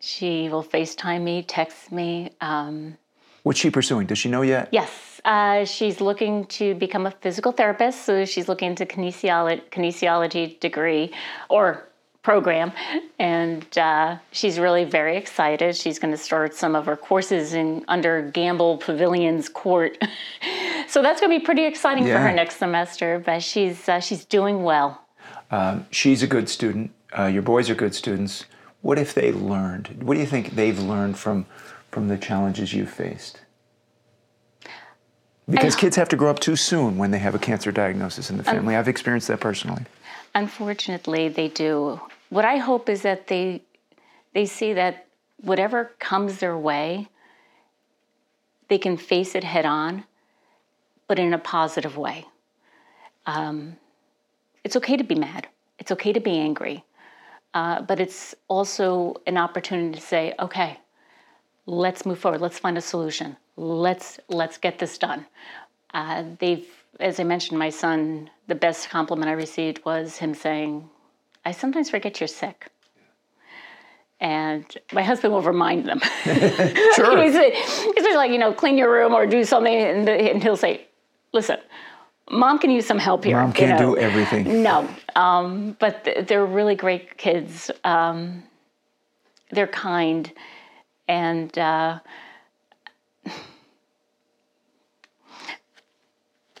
She 0.00 0.48
will 0.48 0.62
FaceTime 0.62 1.22
me, 1.22 1.42
text 1.42 1.90
me. 1.90 2.30
Um, 2.40 2.96
What's 3.42 3.58
she 3.58 3.70
pursuing? 3.70 4.06
Does 4.06 4.18
she 4.18 4.28
know 4.28 4.42
yet? 4.42 4.68
Yes. 4.72 5.20
Uh, 5.24 5.64
she's 5.64 6.00
looking 6.00 6.46
to 6.46 6.74
become 6.74 7.06
a 7.06 7.10
physical 7.10 7.52
therapist. 7.52 8.04
So 8.04 8.24
she's 8.24 8.48
looking 8.48 8.70
into 8.70 8.86
kinesiology, 8.86 9.62
kinesiology 9.70 10.60
degree 10.60 11.12
or 11.48 11.88
program. 12.26 12.72
And 13.20 13.64
uh, 13.78 14.16
she's 14.32 14.58
really 14.58 14.82
very 14.82 15.16
excited. 15.16 15.76
She's 15.76 16.00
going 16.00 16.10
to 16.10 16.18
start 16.18 16.54
some 16.54 16.74
of 16.74 16.86
her 16.86 16.96
courses 16.96 17.54
in 17.54 17.84
under 17.86 18.32
Gampel 18.32 18.80
Pavilion's 18.80 19.48
court. 19.48 19.96
so 20.88 21.02
that's 21.02 21.20
going 21.20 21.32
to 21.32 21.38
be 21.38 21.44
pretty 21.44 21.64
exciting 21.64 22.04
yeah. 22.04 22.14
for 22.14 22.22
her 22.26 22.32
next 22.32 22.56
semester. 22.56 23.22
But 23.24 23.44
she's 23.44 23.88
uh, 23.88 24.00
she's 24.00 24.24
doing 24.24 24.64
well. 24.64 25.00
Um, 25.52 25.86
she's 25.92 26.24
a 26.24 26.26
good 26.26 26.48
student. 26.48 26.90
Uh, 27.16 27.26
your 27.26 27.42
boys 27.42 27.70
are 27.70 27.76
good 27.76 27.94
students. 27.94 28.44
What 28.82 28.98
if 28.98 29.14
they 29.14 29.30
learned? 29.30 30.02
What 30.02 30.14
do 30.14 30.20
you 30.20 30.26
think 30.26 30.56
they've 30.56 30.80
learned 30.80 31.16
from 31.16 31.46
from 31.92 32.08
the 32.08 32.18
challenges 32.18 32.74
you've 32.74 32.90
faced? 32.90 33.40
Because 35.48 35.76
kids 35.76 35.94
have 35.94 36.08
to 36.08 36.16
grow 36.16 36.30
up 36.30 36.40
too 36.40 36.56
soon 36.56 36.98
when 36.98 37.12
they 37.12 37.20
have 37.20 37.36
a 37.36 37.38
cancer 37.38 37.70
diagnosis 37.70 38.30
in 38.30 38.36
the 38.36 38.42
family. 38.42 38.74
I've 38.74 38.88
experienced 38.88 39.28
that 39.28 39.38
personally. 39.38 39.84
Unfortunately, 40.34 41.28
they 41.28 41.46
do. 41.46 42.00
What 42.28 42.44
I 42.44 42.56
hope 42.56 42.88
is 42.88 43.02
that 43.02 43.26
they 43.26 43.62
they 44.32 44.46
see 44.46 44.72
that 44.74 45.06
whatever 45.40 45.92
comes 45.98 46.38
their 46.38 46.58
way, 46.58 47.08
they 48.68 48.78
can 48.78 48.96
face 48.96 49.34
it 49.34 49.44
head 49.44 49.64
on, 49.64 50.04
but 51.08 51.18
in 51.18 51.32
a 51.32 51.38
positive 51.38 51.96
way. 51.96 52.26
Um, 53.24 53.76
it's 54.62 54.76
okay 54.76 54.96
to 54.96 55.04
be 55.04 55.14
mad. 55.14 55.48
It's 55.78 55.90
okay 55.92 56.12
to 56.12 56.20
be 56.20 56.38
angry. 56.38 56.84
Uh, 57.54 57.80
but 57.80 57.98
it's 58.00 58.34
also 58.48 59.14
an 59.26 59.38
opportunity 59.38 59.98
to 59.98 60.00
say, 60.04 60.34
okay, 60.38 60.78
let's 61.66 62.06
move 62.06 62.18
forward 62.18 62.40
let's 62.40 62.58
find 62.58 62.78
a 62.78 62.80
solution 62.80 63.36
let's 63.56 64.20
let's 64.28 64.56
get 64.56 64.78
this 64.78 64.96
done 64.96 65.26
uh, 65.94 66.22
they've 66.38 66.68
as 67.00 67.18
i 67.18 67.24
mentioned 67.24 67.58
my 67.58 67.70
son 67.70 68.30
the 68.46 68.54
best 68.54 68.88
compliment 68.88 69.28
i 69.28 69.32
received 69.32 69.84
was 69.84 70.16
him 70.16 70.32
saying 70.32 70.88
i 71.46 71.52
sometimes 71.52 71.88
forget 71.90 72.20
you're 72.20 72.34
sick. 72.44 72.58
And 74.18 74.64
my 74.92 75.02
husband 75.02 75.34
will 75.34 75.42
remind 75.42 75.84
them. 75.90 76.00
Sure. 76.96 77.22
he's, 77.22 77.36
he's 77.94 78.16
like 78.22 78.30
you 78.30 78.38
know 78.38 78.52
clean 78.52 78.76
your 78.78 78.90
room 78.90 79.12
or 79.12 79.26
do 79.26 79.44
something 79.44 79.74
and, 79.74 80.08
and 80.08 80.42
he'll 80.42 80.56
say 80.56 80.86
listen 81.32 81.58
mom 82.30 82.58
can 82.58 82.70
use 82.70 82.86
some 82.86 82.98
help 82.98 83.24
here 83.24 83.36
mom 83.36 83.52
can't 83.52 83.78
you 83.78 83.86
know? 83.86 83.94
do 83.94 84.00
everything. 84.00 84.62
No 84.62 84.88
um, 85.16 85.76
but 85.80 85.94
they're 86.28 86.46
really 86.46 86.76
great 86.76 87.16
kids. 87.16 87.70
Um, 87.84 88.44
they're 89.50 89.66
kind. 89.66 90.30
And 91.08 91.56
uh, 91.58 92.00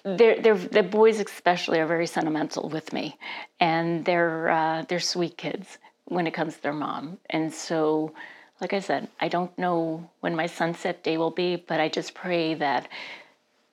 they're, 0.06 0.40
they're, 0.40 0.56
the 0.56 0.84
boys 0.84 1.18
especially 1.18 1.80
are 1.80 1.86
very 1.86 2.06
sentimental 2.06 2.68
with 2.68 2.92
me, 2.92 3.18
and 3.58 4.04
they're 4.04 4.48
uh, 4.48 4.84
they're 4.88 5.00
sweet 5.00 5.36
kids 5.36 5.78
when 6.04 6.28
it 6.28 6.30
comes 6.32 6.54
to 6.54 6.62
their 6.62 6.72
mom. 6.72 7.18
And 7.30 7.52
so, 7.52 8.14
like 8.60 8.72
I 8.72 8.78
said, 8.78 9.08
I 9.18 9.26
don't 9.26 9.56
know 9.58 10.08
when 10.20 10.36
my 10.36 10.46
sunset 10.46 11.02
day 11.02 11.16
will 11.16 11.32
be, 11.32 11.56
but 11.56 11.80
I 11.80 11.88
just 11.88 12.14
pray 12.14 12.54
that 12.54 12.88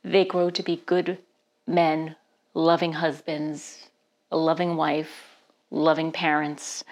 they 0.04 0.26
grow 0.26 0.50
to 0.50 0.64
be 0.64 0.82
good 0.88 1.20
men, 1.68 2.16
loving 2.56 2.94
husbands, 2.94 3.90
a 4.32 4.38
loving 4.38 4.76
wife, 4.76 5.38
loving 5.70 6.12
parents, 6.12 6.84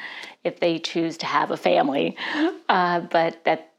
if 0.44 0.60
they 0.60 0.78
choose 0.78 1.18
to 1.18 1.26
have 1.26 1.50
a 1.50 1.58
family. 1.58 2.16
Uh, 2.70 3.00
but 3.00 3.44
that 3.46 3.72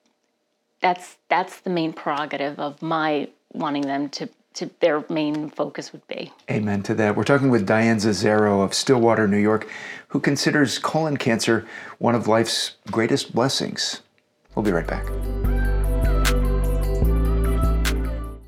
that's 0.80 1.16
that's 1.28 1.60
the 1.60 1.70
main 1.70 1.92
prerogative 1.92 2.58
of 2.58 2.82
my 2.82 3.28
wanting 3.52 3.82
them 3.82 4.08
to 4.08 4.28
to 4.54 4.70
their 4.80 5.04
main 5.08 5.48
focus 5.50 5.92
would 5.92 6.06
be. 6.08 6.32
Amen 6.50 6.82
to 6.84 6.94
that. 6.94 7.16
We're 7.16 7.24
talking 7.24 7.50
with 7.50 7.66
Diane 7.66 7.98
Zazzaro 7.98 8.64
of 8.64 8.74
Stillwater, 8.74 9.26
New 9.26 9.38
York, 9.38 9.68
who 10.08 10.20
considers 10.20 10.78
colon 10.78 11.16
cancer 11.16 11.66
one 11.98 12.14
of 12.14 12.28
life's 12.28 12.76
greatest 12.90 13.34
blessings. 13.34 14.02
We'll 14.54 14.64
be 14.64 14.72
right 14.72 14.86
back. 14.86 15.06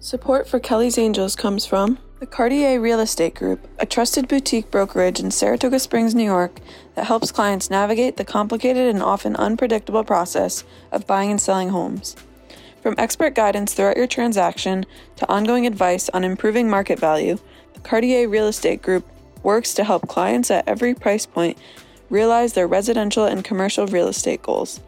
Support 0.00 0.46
for 0.46 0.60
Kelly's 0.60 0.98
Angels 0.98 1.34
comes 1.34 1.64
from 1.64 1.98
the 2.20 2.26
Cartier 2.26 2.80
Real 2.80 3.00
Estate 3.00 3.34
Group, 3.34 3.66
a 3.78 3.84
trusted 3.84 4.28
boutique 4.28 4.70
brokerage 4.70 5.20
in 5.20 5.30
Saratoga 5.30 5.78
Springs, 5.78 6.14
New 6.14 6.24
York, 6.24 6.58
that 6.94 7.06
helps 7.06 7.32
clients 7.32 7.68
navigate 7.68 8.16
the 8.16 8.24
complicated 8.24 8.86
and 8.86 9.02
often 9.02 9.36
unpredictable 9.36 10.04
process 10.04 10.64
of 10.90 11.06
buying 11.06 11.30
and 11.30 11.40
selling 11.40 11.68
homes. 11.68 12.16
From 12.84 12.94
expert 12.98 13.34
guidance 13.34 13.72
throughout 13.72 13.96
your 13.96 14.06
transaction 14.06 14.84
to 15.16 15.26
ongoing 15.26 15.66
advice 15.66 16.10
on 16.10 16.22
improving 16.22 16.68
market 16.68 16.98
value, 16.98 17.38
the 17.72 17.80
Cartier 17.80 18.28
Real 18.28 18.46
Estate 18.46 18.82
Group 18.82 19.08
works 19.42 19.72
to 19.72 19.84
help 19.84 20.06
clients 20.06 20.50
at 20.50 20.68
every 20.68 20.92
price 20.92 21.24
point 21.24 21.56
realize 22.10 22.52
their 22.52 22.66
residential 22.66 23.24
and 23.24 23.42
commercial 23.42 23.86
real 23.86 24.08
estate 24.08 24.42
goals. 24.42 24.80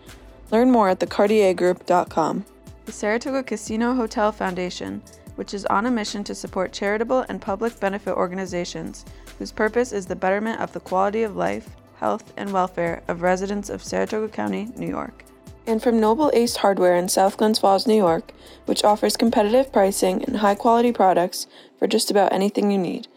Learn 0.50 0.70
more 0.70 0.90
at 0.90 1.00
thecartiergroup.com. 1.00 2.44
The 2.84 2.92
Saratoga 2.92 3.42
Casino 3.42 3.94
Hotel 3.94 4.30
Foundation, 4.30 5.00
which 5.36 5.54
is 5.54 5.64
on 5.64 5.86
a 5.86 5.90
mission 5.90 6.22
to 6.24 6.34
support 6.34 6.74
charitable 6.74 7.24
and 7.30 7.40
public 7.40 7.80
benefit 7.80 8.14
organizations 8.14 9.06
whose 9.38 9.52
purpose 9.52 9.92
is 9.92 10.04
the 10.04 10.16
betterment 10.16 10.60
of 10.60 10.74
the 10.74 10.80
quality 10.80 11.22
of 11.22 11.34
life, 11.34 11.70
health, 11.98 12.34
and 12.36 12.52
welfare 12.52 13.02
of 13.08 13.22
residents 13.22 13.70
of 13.70 13.82
Saratoga 13.82 14.28
County, 14.28 14.68
New 14.76 14.86
York. 14.86 15.25
And 15.68 15.82
from 15.82 15.98
Noble 15.98 16.30
Ace 16.32 16.56
Hardware 16.56 16.94
in 16.94 17.08
South 17.08 17.36
Glens 17.36 17.58
Falls, 17.58 17.88
New 17.88 17.96
York, 17.96 18.30
which 18.66 18.84
offers 18.84 19.16
competitive 19.16 19.72
pricing 19.72 20.24
and 20.24 20.36
high 20.36 20.54
quality 20.54 20.92
products 20.92 21.48
for 21.78 21.88
just 21.88 22.08
about 22.08 22.32
anything 22.32 22.70
you 22.70 22.78
need. 22.78 23.08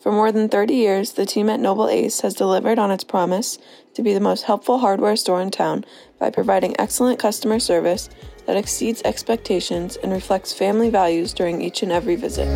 For 0.00 0.10
more 0.10 0.32
than 0.32 0.48
30 0.48 0.74
years, 0.74 1.12
the 1.12 1.26
team 1.26 1.50
at 1.50 1.60
Noble 1.60 1.88
Ace 1.88 2.20
has 2.20 2.32
delivered 2.32 2.78
on 2.78 2.90
its 2.90 3.04
promise 3.04 3.58
to 3.94 4.02
be 4.02 4.14
the 4.14 4.20
most 4.20 4.44
helpful 4.44 4.78
hardware 4.78 5.16
store 5.16 5.42
in 5.42 5.50
town 5.50 5.84
by 6.18 6.30
providing 6.30 6.78
excellent 6.78 7.18
customer 7.18 7.58
service 7.58 8.08
that 8.46 8.56
exceeds 8.56 9.02
expectations 9.04 9.96
and 9.96 10.10
reflects 10.10 10.54
family 10.54 10.88
values 10.88 11.34
during 11.34 11.60
each 11.60 11.82
and 11.82 11.92
every 11.92 12.16
visit. 12.16 12.46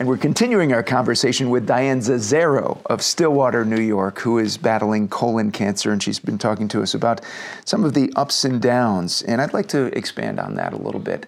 And 0.00 0.08
we're 0.08 0.16
continuing 0.16 0.72
our 0.72 0.82
conversation 0.82 1.50
with 1.50 1.66
Diane 1.66 2.00
Zazzaro 2.00 2.80
of 2.86 3.02
Stillwater, 3.02 3.66
New 3.66 3.82
York, 3.82 4.18
who 4.20 4.38
is 4.38 4.56
battling 4.56 5.08
colon 5.08 5.52
cancer, 5.52 5.92
and 5.92 6.02
she's 6.02 6.18
been 6.18 6.38
talking 6.38 6.68
to 6.68 6.80
us 6.80 6.94
about 6.94 7.20
some 7.66 7.84
of 7.84 7.92
the 7.92 8.10
ups 8.16 8.46
and 8.46 8.62
downs. 8.62 9.20
And 9.20 9.42
I'd 9.42 9.52
like 9.52 9.68
to 9.68 9.94
expand 9.94 10.40
on 10.40 10.54
that 10.54 10.72
a 10.72 10.78
little 10.78 11.02
bit. 11.02 11.26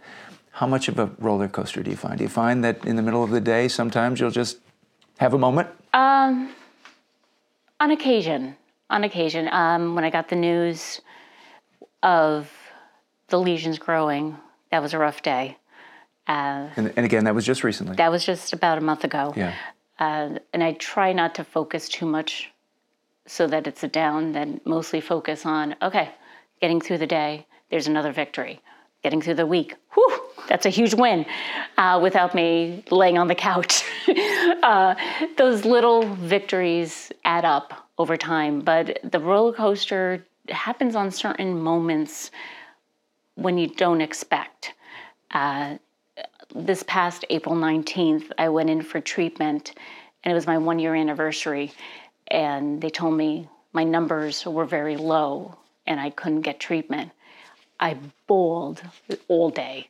How 0.52 0.66
much 0.66 0.88
of 0.88 0.98
a 0.98 1.10
roller 1.18 1.48
coaster 1.48 1.82
do 1.82 1.90
you 1.90 1.98
find? 1.98 2.16
Do 2.16 2.24
you 2.24 2.30
find 2.30 2.64
that 2.64 2.82
in 2.86 2.96
the 2.96 3.02
middle 3.02 3.22
of 3.22 3.28
the 3.28 3.42
day, 3.42 3.68
sometimes 3.68 4.20
you'll 4.20 4.30
just 4.30 4.56
have 5.18 5.34
a 5.34 5.38
moment? 5.38 5.68
Um, 5.92 6.54
on 7.78 7.90
occasion, 7.90 8.56
on 8.88 9.04
occasion, 9.04 9.50
um, 9.52 9.94
when 9.94 10.04
I 10.04 10.08
got 10.08 10.30
the 10.30 10.36
news 10.36 11.02
of 12.02 12.50
the 13.28 13.38
lesions 13.38 13.78
growing, 13.78 14.38
that 14.70 14.80
was 14.80 14.94
a 14.94 14.98
rough 14.98 15.20
day. 15.20 15.58
Uh, 16.26 16.68
And, 16.76 16.92
and 16.96 17.04
again, 17.04 17.24
that 17.24 17.34
was 17.34 17.44
just 17.44 17.64
recently. 17.64 17.96
that 17.96 18.10
was 18.10 18.24
just 18.24 18.52
about 18.52 18.78
a 18.78 18.80
month 18.80 19.04
ago. 19.04 19.32
yeah. 19.36 19.54
Uh, 19.98 20.38
and 20.52 20.62
I 20.64 20.72
try 20.72 21.12
not 21.12 21.34
to 21.36 21.44
focus 21.44 21.88
too 21.88 22.06
much 22.06 22.50
so 23.26 23.46
that 23.46 23.66
it's 23.68 23.84
a 23.84 23.88
down, 23.88 24.32
then 24.32 24.60
mostly 24.64 25.00
focus 25.00 25.46
on, 25.46 25.76
okay, 25.80 26.10
getting 26.60 26.80
through 26.80 26.98
the 26.98 27.06
day, 27.06 27.46
there's 27.70 27.86
another 27.86 28.10
victory. 28.12 28.60
Getting 29.04 29.20
through 29.20 29.34
the 29.34 29.46
week, 29.46 29.74
whew, 29.94 30.20
that's 30.48 30.64
a 30.64 30.70
huge 30.70 30.94
win 30.94 31.26
uh, 31.76 31.98
without 32.02 32.34
me 32.34 32.84
laying 32.90 33.18
on 33.18 33.26
the 33.28 33.34
couch. 33.34 33.84
uh, 34.62 34.94
those 35.36 35.64
little 35.64 36.02
victories 36.14 37.10
add 37.24 37.44
up 37.44 37.88
over 37.98 38.16
time, 38.16 38.60
but 38.60 38.98
the 39.02 39.18
roller 39.18 39.52
coaster 39.52 40.24
happens 40.48 40.94
on 40.94 41.10
certain 41.10 41.60
moments 41.60 42.30
when 43.34 43.58
you 43.58 43.66
don't 43.68 44.00
expect. 44.00 44.74
Uh, 45.32 45.78
this 46.54 46.82
past 46.86 47.24
April 47.30 47.54
19th, 47.54 48.30
I 48.38 48.48
went 48.48 48.70
in 48.70 48.82
for 48.82 49.00
treatment 49.00 49.72
and 50.24 50.30
it 50.32 50.34
was 50.34 50.46
my 50.46 50.58
one 50.58 50.78
year 50.78 50.94
anniversary. 50.94 51.72
And 52.28 52.80
they 52.80 52.90
told 52.90 53.16
me 53.16 53.48
my 53.72 53.84
numbers 53.84 54.44
were 54.46 54.64
very 54.64 54.96
low 54.96 55.56
and 55.86 55.98
I 56.00 56.10
couldn't 56.10 56.42
get 56.42 56.60
treatment. 56.60 57.10
I 57.80 57.96
bawled 58.26 58.82
all 59.28 59.50
day. 59.50 59.88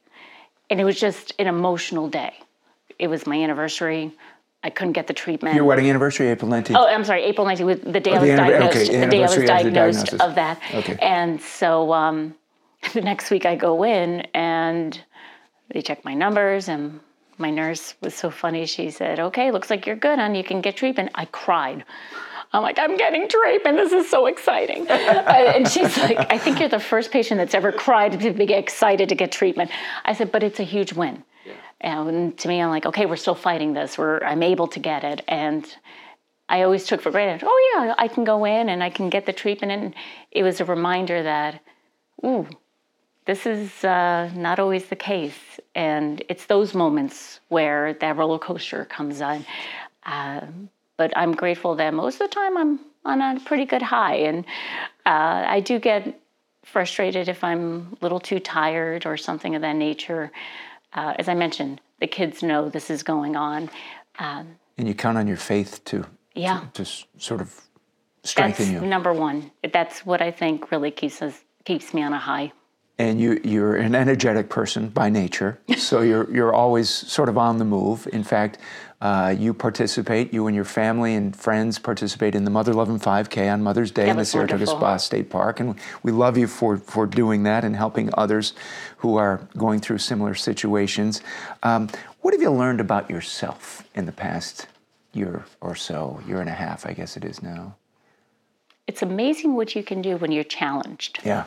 And 0.70 0.80
it 0.80 0.84
was 0.84 0.98
just 0.98 1.34
an 1.38 1.46
emotional 1.46 2.08
day. 2.08 2.32
It 2.98 3.08
was 3.08 3.26
my 3.26 3.36
anniversary. 3.42 4.12
I 4.64 4.70
couldn't 4.70 4.92
get 4.92 5.08
the 5.08 5.12
treatment. 5.12 5.56
Your 5.56 5.64
wedding 5.64 5.90
anniversary, 5.90 6.28
April 6.28 6.50
19th. 6.50 6.76
Oh, 6.76 6.86
I'm 6.86 7.04
sorry, 7.04 7.24
April 7.24 7.46
19th, 7.46 7.64
was 7.66 7.80
the 7.80 8.00
day 8.00 8.12
I 8.12 8.16
Oh, 8.16 8.20
was 8.20 8.30
the 8.30 8.36
diagnosed. 8.36 8.76
okay, 8.76 9.00
the 9.00 9.06
day 9.10 9.18
I 9.18 9.36
was 9.36 9.36
diagnosed 9.48 10.14
of 10.14 10.34
that. 10.36 10.60
Okay. 10.72 10.96
And 11.02 11.40
so 11.40 11.92
um, 11.92 12.34
the 12.94 13.02
next 13.02 13.30
week 13.30 13.44
I 13.44 13.56
go 13.56 13.84
in 13.84 14.20
and 14.34 14.98
they 15.72 15.82
checked 15.82 16.04
my 16.04 16.14
numbers 16.14 16.68
and 16.68 17.00
my 17.38 17.50
nurse 17.50 17.94
was 18.00 18.14
so 18.14 18.30
funny. 18.30 18.66
She 18.66 18.90
said, 18.90 19.18
"Okay, 19.18 19.50
looks 19.50 19.70
like 19.70 19.86
you're 19.86 19.96
good, 19.96 20.18
and 20.18 20.36
you 20.36 20.44
can 20.44 20.60
get 20.60 20.76
treatment." 20.76 21.10
I 21.14 21.24
cried. 21.26 21.84
I'm 22.52 22.62
like, 22.62 22.78
I'm 22.78 22.96
getting 22.96 23.28
treatment. 23.28 23.78
This 23.78 23.92
is 23.92 24.10
so 24.10 24.26
exciting. 24.26 24.86
And 24.90 25.66
she's 25.68 25.96
like, 25.98 26.30
I 26.30 26.38
think 26.38 26.60
you're 26.60 26.68
the 26.68 26.78
first 26.78 27.10
patient 27.10 27.38
that's 27.38 27.54
ever 27.54 27.72
cried 27.72 28.12
to 28.12 28.32
be 28.32 28.52
excited 28.52 29.08
to 29.08 29.14
get 29.14 29.32
treatment. 29.32 29.70
I 30.04 30.12
said, 30.12 30.30
but 30.32 30.42
it's 30.42 30.60
a 30.60 30.64
huge 30.64 30.92
win. 30.92 31.24
And 31.80 32.36
to 32.38 32.48
me, 32.48 32.62
I'm 32.62 32.70
like, 32.70 32.86
okay, 32.86 33.06
we're 33.06 33.16
still 33.16 33.34
fighting 33.34 33.72
this. 33.72 33.98
We're, 33.98 34.20
I'm 34.20 34.42
able 34.42 34.68
to 34.68 34.78
get 34.78 35.02
it. 35.04 35.22
And 35.26 35.66
I 36.48 36.62
always 36.62 36.86
took 36.86 37.00
for 37.00 37.10
granted, 37.10 37.46
oh, 37.46 37.72
yeah, 37.74 37.94
I 37.98 38.08
can 38.08 38.24
go 38.24 38.44
in 38.44 38.68
and 38.68 38.82
I 38.82 38.90
can 38.90 39.10
get 39.10 39.26
the 39.26 39.32
treatment. 39.32 39.72
And 39.72 39.94
it 40.30 40.42
was 40.42 40.60
a 40.60 40.64
reminder 40.64 41.22
that, 41.22 41.60
ooh, 42.24 42.46
this 43.24 43.46
is 43.46 43.84
uh, 43.84 44.30
not 44.34 44.58
always 44.58 44.86
the 44.86 44.96
case. 44.96 45.60
And 45.74 46.22
it's 46.28 46.46
those 46.46 46.74
moments 46.74 47.40
where 47.48 47.94
that 47.94 48.16
roller 48.16 48.38
coaster 48.38 48.84
comes 48.84 49.20
on. 49.20 49.44
Um, 50.04 50.68
but 50.96 51.16
I'm 51.16 51.32
grateful 51.32 51.74
that 51.76 51.94
most 51.94 52.20
of 52.20 52.28
the 52.30 52.34
time 52.34 52.56
I'm 52.56 52.80
on 53.04 53.20
a 53.20 53.40
pretty 53.40 53.64
good 53.64 53.82
high. 53.82 54.16
And 54.16 54.44
uh, 55.06 55.44
I 55.48 55.60
do 55.60 55.78
get 55.78 56.20
frustrated 56.64 57.28
if 57.28 57.42
I'm 57.42 57.96
a 58.00 58.04
little 58.04 58.20
too 58.20 58.38
tired 58.38 59.06
or 59.06 59.16
something 59.16 59.54
of 59.54 59.62
that 59.62 59.76
nature. 59.76 60.30
Uh, 60.92 61.14
as 61.18 61.28
I 61.28 61.34
mentioned, 61.34 61.80
the 62.00 62.06
kids 62.06 62.42
know 62.42 62.68
this 62.68 62.90
is 62.90 63.02
going 63.02 63.36
on. 63.36 63.70
Um, 64.18 64.56
And 64.78 64.86
you 64.88 64.94
count 64.94 65.16
on 65.18 65.26
your 65.26 65.36
faith 65.38 65.84
to, 65.86 66.04
yeah, 66.34 66.64
to 66.74 66.82
s- 66.82 67.06
sort 67.18 67.40
of 67.40 67.54
that's 68.22 68.30
strengthen 68.30 68.72
you. 68.72 68.80
number 68.80 69.12
one. 69.12 69.50
That's 69.72 70.04
what 70.06 70.20
I 70.22 70.30
think 70.30 70.70
really 70.70 70.90
keeps 70.90 71.22
us 71.22 71.40
keeps 71.64 71.94
me 71.94 72.02
on 72.02 72.12
a 72.12 72.18
high. 72.18 72.52
And 72.98 73.20
you, 73.20 73.40
you're 73.42 73.76
an 73.76 73.94
energetic 73.94 74.48
person 74.48 74.88
by 74.88 75.08
nature, 75.08 75.58
so 75.76 76.02
you're, 76.02 76.32
you're 76.32 76.54
always 76.54 76.88
sort 76.88 77.28
of 77.28 77.38
on 77.38 77.58
the 77.58 77.64
move. 77.64 78.08
In 78.12 78.22
fact, 78.22 78.58
uh, 79.02 79.34
you 79.36 79.52
participate, 79.52 80.32
you 80.32 80.46
and 80.46 80.54
your 80.54 80.64
family 80.64 81.14
and 81.14 81.34
friends 81.34 81.76
participate 81.76 82.36
in 82.36 82.44
the 82.44 82.50
Mother 82.50 82.72
Love 82.72 82.88
and 82.88 83.02
5K 83.02 83.52
on 83.52 83.60
Mother's 83.60 83.90
Day 83.90 84.04
That 84.04 84.10
in 84.12 84.16
the 84.16 84.24
Saratoga 84.24 84.58
wonderful. 84.58 84.78
Spa 84.78 84.96
State 84.98 85.28
Park. 85.28 85.58
And 85.58 85.74
we 86.04 86.12
love 86.12 86.38
you 86.38 86.46
for, 86.46 86.76
for 86.76 87.06
doing 87.06 87.42
that 87.42 87.64
and 87.64 87.74
helping 87.74 88.10
others 88.16 88.52
who 88.98 89.16
are 89.16 89.48
going 89.56 89.80
through 89.80 89.98
similar 89.98 90.34
situations. 90.34 91.20
Um, 91.64 91.88
what 92.20 92.32
have 92.32 92.40
you 92.40 92.52
learned 92.52 92.80
about 92.80 93.10
yourself 93.10 93.88
in 93.96 94.06
the 94.06 94.12
past 94.12 94.68
year 95.12 95.44
or 95.60 95.74
so, 95.74 96.20
year 96.28 96.40
and 96.40 96.48
a 96.48 96.54
half, 96.54 96.86
I 96.86 96.92
guess 96.92 97.16
it 97.16 97.24
is 97.24 97.42
now? 97.42 97.74
It's 98.86 99.02
amazing 99.02 99.54
what 99.54 99.74
you 99.74 99.82
can 99.82 100.00
do 100.00 100.16
when 100.16 100.30
you're 100.30 100.44
challenged. 100.44 101.18
Yeah. 101.24 101.46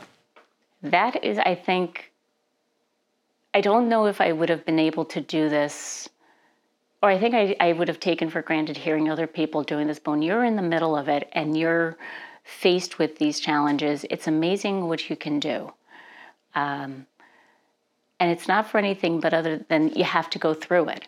That 0.82 1.24
is, 1.24 1.40
I 1.40 1.56
think, 1.56 2.12
I 3.54 3.62
don't 3.62 3.90
know 3.90 4.06
if 4.06 4.22
I 4.22 4.32
would 4.32 4.50
have 4.50 4.66
been 4.66 4.80
able 4.80 5.06
to 5.06 5.22
do 5.22 5.50
this, 5.50 6.10
or 7.02 7.10
I 7.10 7.20
think 7.20 7.36
I, 7.36 7.56
I 7.60 7.74
would 7.74 7.88
have 7.88 8.00
taken 8.00 8.30
for 8.30 8.42
granted 8.42 8.78
hearing 8.78 9.10
other 9.10 9.28
people 9.28 9.64
doing 9.64 9.88
this. 9.88 10.00
But 10.00 10.22
you're 10.22 10.44
in 10.44 10.56
the 10.56 10.62
middle 10.62 10.96
of 10.96 11.08
it 11.10 11.30
and 11.34 11.58
you're 11.58 11.98
faced 12.46 13.00
with 13.00 13.18
these 13.18 13.40
challenges, 13.40 14.06
it's 14.10 14.28
amazing 14.28 14.88
what 14.88 15.10
you 15.10 15.16
can 15.16 15.40
do. 15.40 15.74
Um, 16.54 17.08
and 18.20 18.32
it's 18.32 18.48
not 18.48 18.70
for 18.70 18.78
anything 18.78 19.20
but 19.20 19.34
other 19.34 19.66
than 19.68 19.90
you 19.90 20.04
have 20.04 20.30
to 20.30 20.40
go 20.40 20.54
through 20.54 20.90
it. 20.90 21.08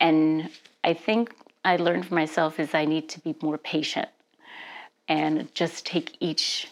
And 0.00 0.50
I 0.82 0.94
think 0.94 1.34
I 1.64 1.76
learned 1.76 2.06
for 2.06 2.14
myself 2.14 2.58
is 2.60 2.74
I 2.74 2.84
need 2.84 3.08
to 3.10 3.20
be 3.20 3.34
more 3.40 3.56
patient 3.56 4.08
and 5.08 5.52
just 5.54 5.86
take 5.86 6.16
each 6.20 6.68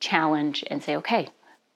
challenge 0.00 0.64
and 0.68 0.82
say, 0.82 0.96
okay, 0.96 1.28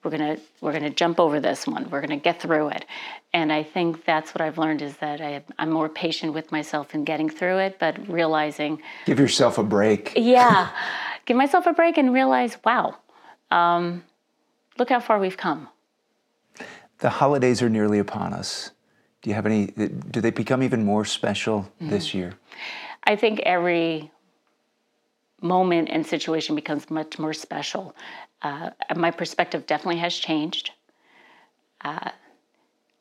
we're 0.03 0.11
gonna 0.11 0.37
we're 0.61 0.73
gonna 0.73 0.91
jump 0.91 1.19
over 1.21 1.41
this 1.41 1.67
one. 1.67 1.89
We're 1.91 2.01
gonna 2.03 2.19
get 2.19 2.41
through 2.41 2.69
it. 2.69 2.85
And 3.33 3.51
I 3.53 3.63
think 3.63 4.05
that's 4.05 4.35
what 4.35 4.43
I've 4.43 4.59
learned 4.59 4.83
is 4.83 4.97
that 4.99 5.21
I, 5.21 5.43
I'm 5.59 5.71
more 5.71 5.89
patient 5.89 6.35
with 6.35 6.53
myself 6.53 6.95
in 6.95 7.05
getting 7.05 7.31
through 7.31 7.59
it, 7.59 7.79
but 7.79 8.07
realizing, 8.09 8.83
Give 9.07 9.19
yourself 9.19 9.57
a 9.59 9.63
break. 9.63 10.13
yeah, 10.17 10.69
give 11.27 11.37
myself 11.37 11.67
a 11.67 11.73
break 11.73 11.97
and 11.97 12.13
realize, 12.13 12.59
wow, 12.65 12.97
um, 13.51 14.05
look 14.79 14.91
how 14.91 15.01
far 15.01 15.19
we've 15.19 15.37
come. 15.39 15.69
The 16.99 17.11
holidays 17.11 17.63
are 17.63 17.69
nearly 17.71 17.99
upon 17.99 18.33
us. 18.35 18.71
Do 19.23 19.31
you 19.31 19.35
have 19.37 19.47
any? 19.47 19.67
Do 19.67 20.21
they 20.21 20.31
become 20.31 20.63
even 20.63 20.85
more 20.85 21.05
special 21.07 21.63
Mm-hmm. 21.81 21.89
this 21.91 22.13
year? 22.15 22.35
I 23.05 23.17
think 23.17 23.41
every 23.41 24.11
moment 25.45 25.89
and 25.91 26.05
situation 26.05 26.57
becomes 26.57 26.91
much 26.91 27.19
more 27.19 27.35
special. 27.35 27.95
Uh, 28.43 28.71
my 28.97 29.11
perspective 29.11 29.67
definitely 29.67 30.01
has 30.01 30.17
changed. 30.17 30.73
Uh, 31.83 32.11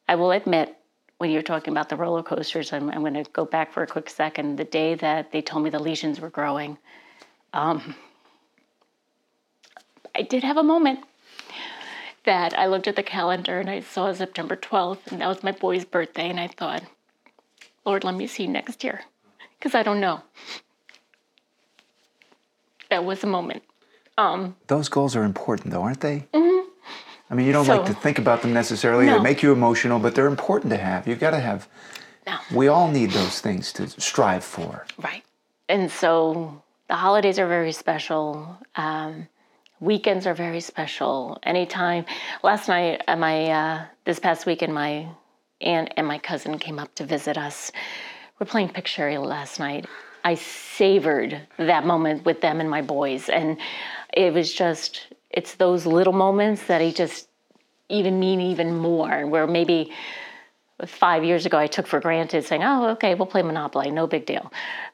I 0.08 0.16
will 0.16 0.32
admit, 0.32 0.76
when 1.18 1.32
you're 1.32 1.42
talking 1.42 1.72
about 1.74 1.90
the 1.90 1.96
roller 1.96 2.22
coasters, 2.22 2.74
I'm, 2.74 2.90
I'm 2.90 3.00
going 3.00 3.14
to 3.14 3.24
go 3.32 3.46
back 3.46 3.72
for 3.72 3.82
a 3.82 3.88
quick 3.88 4.10
second. 4.10 4.58
The 4.58 4.66
day 4.66 4.96
that 4.96 5.32
they 5.32 5.42
told 5.42 5.64
me 5.64 5.70
the 5.70 5.80
lesions 5.80 6.20
were 6.20 6.30
growing, 6.30 6.78
um, 7.54 7.96
I 10.14 10.22
did 10.22 10.44
have 10.44 10.58
a 10.58 10.64
moment 10.64 11.00
that 12.26 12.58
I 12.58 12.68
looked 12.68 12.88
at 12.88 12.96
the 12.96 13.04
calendar 13.04 13.60
and 13.60 13.70
I 13.70 13.80
saw 13.80 14.12
September 14.12 14.56
12th, 14.56 15.12
and 15.12 15.22
that 15.22 15.28
was 15.28 15.44
my 15.44 15.52
boy's 15.52 15.86
birthday, 15.86 16.30
and 16.30 16.40
I 16.40 16.48
thought, 16.48 16.84
Lord, 17.86 18.04
let 18.04 18.16
me 18.16 18.28
see 18.28 18.48
next 18.48 18.84
year, 18.84 19.02
because 19.58 19.76
I 19.76 19.84
don't 19.84 20.00
know. 20.00 20.22
That 22.94 23.04
was 23.04 23.24
a 23.24 23.28
moment. 23.28 23.64
Um, 24.20 24.56
Those 24.68 24.88
goals 24.88 25.16
are 25.16 25.24
important, 25.24 25.72
though, 25.72 25.82
aren't 25.82 26.02
they? 26.02 26.28
Mm-hmm. 26.32 26.70
I 27.32 27.36
mean, 27.36 27.48
you 27.48 27.52
don't 27.52 27.68
like 27.68 27.86
to 27.86 27.94
think 27.96 28.20
about 28.20 28.44
them 28.44 28.54
necessarily. 28.54 29.08
They 29.08 29.20
make 29.20 29.42
you 29.42 29.52
emotional, 29.52 29.98
but 29.98 30.14
they're 30.14 30.28
important 30.28 30.70
to 30.70 30.78
have. 30.78 31.08
You've 31.08 31.20
got 31.20 31.32
to 31.32 31.40
have. 31.40 31.68
No. 32.28 32.38
We 32.54 32.68
all 32.68 32.92
need 32.92 33.10
those 33.10 33.42
things 33.42 33.74
to 33.74 33.88
strive 34.00 34.44
for. 34.44 34.86
Right. 35.02 35.24
And 35.68 35.90
so 35.90 36.62
the 36.88 36.96
holidays 36.96 37.40
are 37.40 37.48
very 37.48 37.72
special. 37.72 38.60
Um, 38.76 39.28
weekends 39.80 40.28
are 40.28 40.36
very 40.36 40.60
special. 40.60 41.40
Anytime. 41.42 42.06
Last 42.44 42.68
night, 42.68 43.02
uh, 43.08 43.16
my 43.16 43.50
uh, 43.50 43.86
this 44.06 44.20
past 44.20 44.46
weekend, 44.46 44.76
my 44.76 45.08
aunt 45.62 45.92
and 45.98 46.06
my 46.06 46.20
cousin 46.20 46.60
came 46.60 46.78
up 46.78 46.94
to 46.96 47.04
visit 47.06 47.40
us. 47.40 47.72
We're 48.40 48.46
playing 48.46 48.70
Pictionary 48.70 49.18
last 49.26 49.58
night. 49.60 49.88
I 50.24 50.36
savored 50.36 51.40
that 51.58 51.86
moment 51.86 52.26
with 52.26 52.42
them 52.42 52.60
and 52.60 52.70
my 52.70 52.82
boys, 52.82 53.30
and 53.30 53.58
it 54.14 54.34
was 54.34 54.54
just 54.54 55.08
it's 55.30 55.56
those 55.56 55.86
little 55.86 56.14
moments 56.14 56.68
that 56.68 56.82
I 56.82 56.92
just 56.92 57.28
even 57.90 58.20
mean 58.20 58.40
even 58.40 58.76
more. 58.78 59.28
Where 59.28 59.48
maybe 59.48 59.92
five 60.86 61.24
years 61.24 61.46
ago 61.46 61.58
I 61.58 61.68
took 61.68 61.88
for 61.88 62.00
granted, 62.00 62.46
saying, 62.46 62.64
"Oh, 62.64 62.90
okay, 62.92 63.16
we'll 63.16 63.26
play 63.26 63.42
Monopoly, 63.42 63.92
no 63.92 64.08
big 64.08 64.26
deal," 64.26 64.52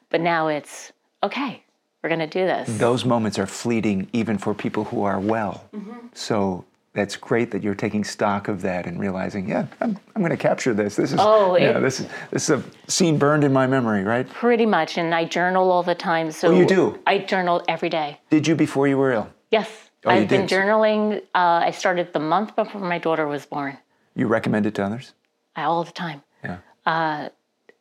but 0.08 0.20
now 0.20 0.48
it's 0.48 0.92
okay. 1.22 1.62
We're 2.02 2.08
going 2.08 2.20
to 2.20 2.26
do 2.26 2.46
this. 2.46 2.78
Those 2.78 3.04
moments 3.04 3.38
are 3.38 3.46
fleeting, 3.46 4.08
even 4.14 4.38
for 4.38 4.54
people 4.54 4.84
who 4.84 5.02
are 5.02 5.20
well. 5.20 5.68
Mm-hmm. 5.74 6.06
So 6.14 6.64
that's 6.92 7.16
great 7.16 7.50
that 7.52 7.62
you're 7.62 7.74
taking 7.74 8.02
stock 8.02 8.48
of 8.48 8.62
that 8.62 8.86
and 8.86 8.98
realizing, 8.98 9.48
yeah, 9.48 9.66
I'm, 9.80 9.96
I'm 10.14 10.22
going 10.22 10.30
to 10.30 10.36
capture 10.36 10.74
this. 10.74 10.96
This 10.96 11.12
is, 11.12 11.18
Oh, 11.22 11.56
yeah, 11.56 11.78
it- 11.78 11.80
this 11.80 12.00
is 12.00 12.08
this 12.30 12.50
is 12.50 12.60
a 12.60 12.90
scene 12.90 13.16
burned 13.18 13.44
in 13.44 13.52
my 13.52 13.66
memory, 13.66 14.02
right? 14.02 14.28
Pretty 14.28 14.66
much, 14.66 14.98
and 14.98 15.14
I 15.14 15.24
journal 15.24 15.70
all 15.70 15.82
the 15.82 15.94
time. 15.94 16.30
So 16.32 16.48
Oh, 16.48 16.58
you 16.58 16.66
do? 16.66 16.98
I 17.06 17.18
journal 17.18 17.62
every 17.68 17.88
day. 17.88 18.18
Did 18.30 18.46
you 18.46 18.54
before 18.56 18.88
you 18.88 18.98
were 18.98 19.12
ill? 19.12 19.28
Yes, 19.50 19.68
Oh, 20.04 20.10
I've 20.10 20.28
been 20.28 20.46
did? 20.46 20.50
journaling. 20.50 21.18
Uh, 21.34 21.60
I 21.68 21.70
started 21.72 22.12
the 22.12 22.20
month 22.20 22.56
before 22.56 22.80
my 22.80 22.98
daughter 22.98 23.26
was 23.28 23.44
born. 23.46 23.76
You 24.16 24.26
recommend 24.26 24.66
it 24.66 24.74
to 24.76 24.84
others? 24.84 25.12
I, 25.54 25.64
all 25.64 25.84
the 25.84 25.92
time. 25.92 26.22
Yeah. 26.42 27.28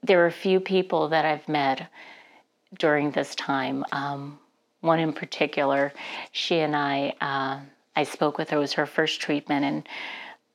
there 0.03 0.21
are 0.23 0.27
a 0.27 0.31
few 0.31 0.59
people 0.59 1.07
that 1.09 1.25
I've 1.25 1.47
met 1.47 1.87
during 2.77 3.11
this 3.11 3.35
time. 3.35 3.83
Um, 3.91 4.37
one 4.81 4.99
in 4.99 5.13
particular, 5.13 5.91
she 6.31 6.59
and 6.59 6.75
I, 6.75 7.13
uh, 7.21 7.59
I 7.99 8.03
spoke 8.03 8.37
with 8.37 8.51
her. 8.51 8.57
It 8.57 8.61
was 8.61 8.73
her 8.73 8.85
first 8.85 9.19
treatment, 9.19 9.65
and 9.65 9.87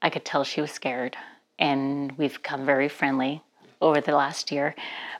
I 0.00 0.08
could 0.08 0.24
tell 0.24 0.44
she 0.44 0.62
was 0.62 0.70
scared. 0.70 1.14
And 1.58 2.10
we've 2.12 2.32
become 2.32 2.64
very 2.64 2.88
friendly 2.88 3.42
over 3.82 4.00
the 4.00 4.16
last 4.16 4.50
year. 4.50 4.74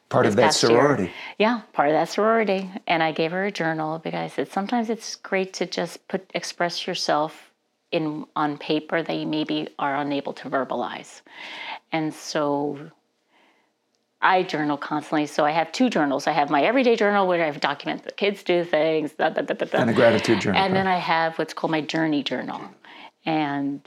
Part 0.09 0.25
of 0.25 0.37
that 0.37 0.47
past 0.47 0.63
year. 0.63 0.71
sorority. 0.71 1.13
Yeah, 1.39 1.61
part 1.75 1.91
of 1.91 1.95
that 1.95 2.09
sorority. 2.09 2.71
And 2.87 3.03
I 3.03 3.13
gave 3.13 3.31
her 3.33 3.45
a 3.45 3.53
journal 3.53 3.99
because 3.99 4.21
I 4.21 4.29
said 4.29 4.49
sometimes 4.51 4.89
it's 4.89 5.17
great 5.17 5.53
to 5.55 5.67
just 5.67 6.09
put 6.09 6.31
express 6.35 6.87
yourself 6.87 7.51
in 7.93 8.25
on 8.35 8.57
paper 8.57 9.03
that 9.03 9.15
you 9.15 9.27
maybe 9.27 9.69
are 9.79 9.95
unable 9.97 10.33
to 10.33 10.49
verbalize. 10.49 11.21
And 11.93 12.15
so 12.15 12.91
I 14.25 14.43
journal 14.43 14.79
constantly. 14.79 15.27
So 15.27 15.45
I 15.45 15.51
have 15.51 15.71
two 15.71 15.91
journals. 15.91 16.27
I 16.27 16.33
have 16.33 16.49
my 16.49 16.63
everyday 16.63 16.97
journal 16.97 17.29
where 17.29 17.45
I 17.45 17.51
document 17.51 18.05
the 18.05 18.11
kids 18.13 18.43
do 18.43 18.65
things, 18.65 19.13
da, 19.13 19.29
da, 19.29 19.43
da. 19.43 19.67
And 19.75 19.91
a 19.91 19.93
gratitude 19.93 20.41
journal. 20.41 20.61
And 20.61 20.75
then 20.75 20.87
I 20.87 20.97
have 20.97 21.39
what's 21.39 21.53
called 21.53 21.71
my 21.71 21.83
journey 21.83 22.23
journal. 22.23 22.63
And 23.27 23.81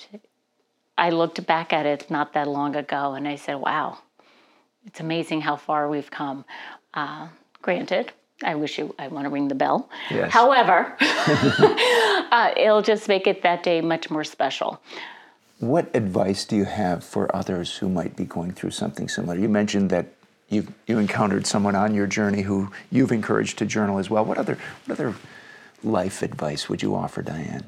I 0.95 1.09
looked 1.09 1.45
back 1.47 1.73
at 1.73 1.87
it 1.87 2.09
not 2.11 2.33
that 2.33 2.47
long 2.47 2.75
ago 2.75 3.15
and 3.15 3.27
I 3.27 3.35
said, 3.35 3.55
wow, 3.55 3.97
it's 4.85 4.99
amazing 4.99 5.41
how 5.41 5.55
far 5.55 5.89
we've 5.89 6.11
come. 6.11 6.45
Uh, 6.93 7.29
granted, 7.63 8.11
I 8.43 8.53
wish 8.53 8.77
you, 8.77 8.93
I 8.99 9.07
want 9.07 9.25
to 9.25 9.31
ring 9.31 9.47
the 9.47 9.55
bell. 9.55 9.89
Yes. 10.11 10.31
However, 10.31 10.95
uh, 10.99 12.51
it'll 12.55 12.83
just 12.83 13.07
make 13.07 13.25
it 13.25 13.41
that 13.41 13.63
day 13.63 13.81
much 13.81 14.11
more 14.11 14.23
special. 14.23 14.79
What 15.59 15.89
advice 15.95 16.45
do 16.45 16.55
you 16.55 16.65
have 16.65 17.03
for 17.03 17.35
others 17.35 17.77
who 17.77 17.89
might 17.89 18.15
be 18.15 18.25
going 18.25 18.51
through 18.51 18.69
something 18.69 19.09
similar? 19.09 19.35
You 19.35 19.49
mentioned 19.49 19.89
that 19.89 20.13
you've 20.49 20.71
you 20.87 20.97
encountered 20.97 21.45
someone 21.47 21.75
on 21.75 21.93
your 21.93 22.07
journey 22.07 22.41
who 22.41 22.69
you've 22.91 23.11
encouraged 23.11 23.57
to 23.59 23.65
journal 23.65 23.97
as 23.99 24.09
well. 24.09 24.23
What 24.25 24.37
other 24.37 24.57
what 24.85 24.99
other 24.99 25.15
life 25.83 26.21
advice 26.21 26.69
would 26.69 26.81
you 26.81 26.95
offer, 26.95 27.21
Diane? 27.21 27.65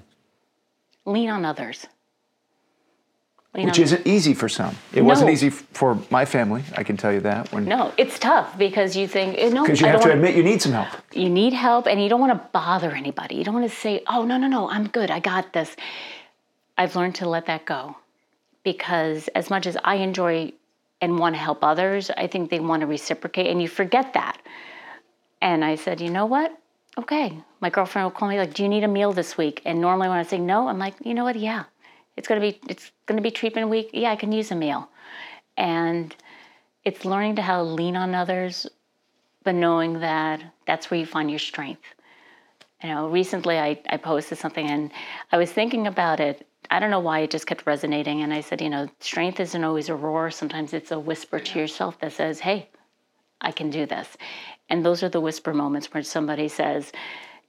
Lean 1.05 1.29
on 1.29 1.45
others. 1.45 1.87
Lean 3.55 3.65
Which 3.65 3.79
on- 3.79 3.83
isn't 3.83 4.05
easy 4.07 4.35
for 4.35 4.47
some. 4.47 4.75
It 4.93 5.01
wasn't 5.01 5.31
easy 5.31 5.49
for 5.49 5.97
my 6.11 6.23
family. 6.25 6.63
I 6.77 6.83
can 6.83 6.97
tell 6.97 7.11
you 7.11 7.19
that. 7.21 7.51
When 7.51 7.65
No, 7.65 7.91
it's 7.97 8.19
tough 8.19 8.55
because 8.59 8.95
you 8.95 9.07
think, 9.07 9.35
eh, 9.39 9.49
no, 9.49 9.63
because 9.63 9.81
you 9.81 9.87
I 9.87 9.89
have 9.89 10.01
to 10.01 10.09
wanna- 10.09 10.19
admit 10.19 10.35
you 10.35 10.43
need 10.43 10.61
some 10.61 10.73
help. 10.73 10.87
you 11.13 11.29
need 11.29 11.53
help 11.53 11.87
and 11.87 12.01
you 12.01 12.09
don't 12.09 12.19
want 12.21 12.31
to 12.33 12.47
bother 12.53 12.91
anybody. 12.91 13.35
You 13.35 13.43
don't 13.43 13.55
want 13.55 13.67
to 13.69 13.75
say, 13.75 14.03
oh, 14.07 14.23
no, 14.23 14.37
no, 14.37 14.45
no, 14.47 14.69
I'm 14.69 14.87
good. 14.87 15.09
I 15.09 15.19
got 15.19 15.53
this. 15.53 15.75
I've 16.77 16.95
learned 16.95 17.15
to 17.15 17.27
let 17.27 17.47
that 17.47 17.65
go 17.65 17.97
because 18.63 19.29
as 19.29 19.49
much 19.49 19.65
as 19.65 19.75
I 19.83 19.95
enjoy 19.95 20.53
and 21.01 21.17
want 21.17 21.35
to 21.35 21.39
help 21.39 21.63
others, 21.63 22.11
I 22.15 22.27
think 22.27 22.49
they 22.49 22.59
want 22.59 22.81
to 22.81 22.87
reciprocate 22.87 23.47
and 23.47 23.61
you 23.61 23.67
forget 23.67 24.13
that. 24.13 24.41
And 25.41 25.63
I 25.63 25.75
said, 25.75 26.01
you 26.01 26.09
know 26.09 26.25
what? 26.25 26.57
Okay. 26.97 27.41
My 27.61 27.69
girlfriend 27.69 28.05
will 28.05 28.11
call 28.11 28.27
me 28.27 28.37
like, 28.37 28.53
do 28.53 28.63
you 28.63 28.69
need 28.69 28.83
a 28.83 28.87
meal 28.87 29.13
this 29.13 29.37
week? 29.37 29.61
And 29.65 29.79
normally 29.79 30.09
when 30.09 30.17
I 30.17 30.23
say 30.23 30.37
no, 30.37 30.67
I'm 30.67 30.79
like, 30.79 30.95
you 31.03 31.13
know 31.13 31.23
what? 31.23 31.37
Yeah. 31.37 31.63
It's 32.17 32.27
gonna 32.27 32.41
be 32.41 32.59
it's 32.67 32.91
gonna 33.05 33.21
be 33.21 33.31
treatment 33.31 33.69
week. 33.69 33.91
Yeah, 33.93 34.11
I 34.11 34.17
can 34.17 34.33
use 34.33 34.51
a 34.51 34.55
meal. 34.55 34.89
And 35.55 36.13
it's 36.83 37.05
learning 37.05 37.37
to 37.37 37.41
how 37.41 37.57
to 37.57 37.63
lean 37.63 37.95
on 37.95 38.13
others, 38.13 38.67
but 39.43 39.55
knowing 39.55 39.99
that 40.01 40.41
that's 40.67 40.91
where 40.91 40.99
you 40.99 41.05
find 41.05 41.29
your 41.29 41.39
strength. 41.39 41.83
You 42.83 42.89
know, 42.89 43.09
recently 43.09 43.57
I, 43.57 43.79
I 43.89 43.97
posted 43.97 44.37
something 44.37 44.69
and 44.69 44.91
I 45.31 45.37
was 45.37 45.51
thinking 45.51 45.87
about 45.87 46.19
it. 46.19 46.45
I 46.69 46.79
don't 46.79 46.91
know 46.91 46.99
why 46.99 47.19
it 47.19 47.31
just 47.31 47.47
kept 47.47 47.65
resonating. 47.65 48.21
And 48.21 48.33
I 48.33 48.41
said, 48.41 48.61
you 48.61 48.69
know, 48.69 48.87
strength 48.99 49.39
isn't 49.39 49.63
always 49.63 49.89
a 49.89 49.95
roar. 49.95 50.29
Sometimes 50.31 50.73
it's 50.73 50.91
a 50.91 50.99
whisper 50.99 51.39
to 51.39 51.59
yourself 51.59 51.99
that 51.99 52.13
says, 52.13 52.39
hey, 52.39 52.69
I 53.41 53.51
can 53.51 53.69
do 53.69 53.85
this. 53.85 54.17
And 54.69 54.85
those 54.85 55.01
are 55.01 55.09
the 55.09 55.21
whisper 55.21 55.53
moments 55.53 55.93
where 55.93 56.03
somebody 56.03 56.47
says, 56.47 56.91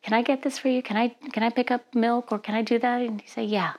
can 0.03 0.15
I 0.15 0.23
get 0.23 0.43
this 0.43 0.59
for 0.59 0.69
you? 0.69 0.83
Can 0.83 0.97
I 0.97 1.09
can 1.33 1.43
I 1.43 1.51
pick 1.51 1.71
up 1.71 1.95
milk 1.95 2.33
or 2.33 2.39
can 2.39 2.55
I 2.55 2.63
do 2.63 2.79
that? 2.79 3.03
And 3.03 3.21
you 3.21 3.29
say, 3.29 3.45
yeah. 3.45 3.75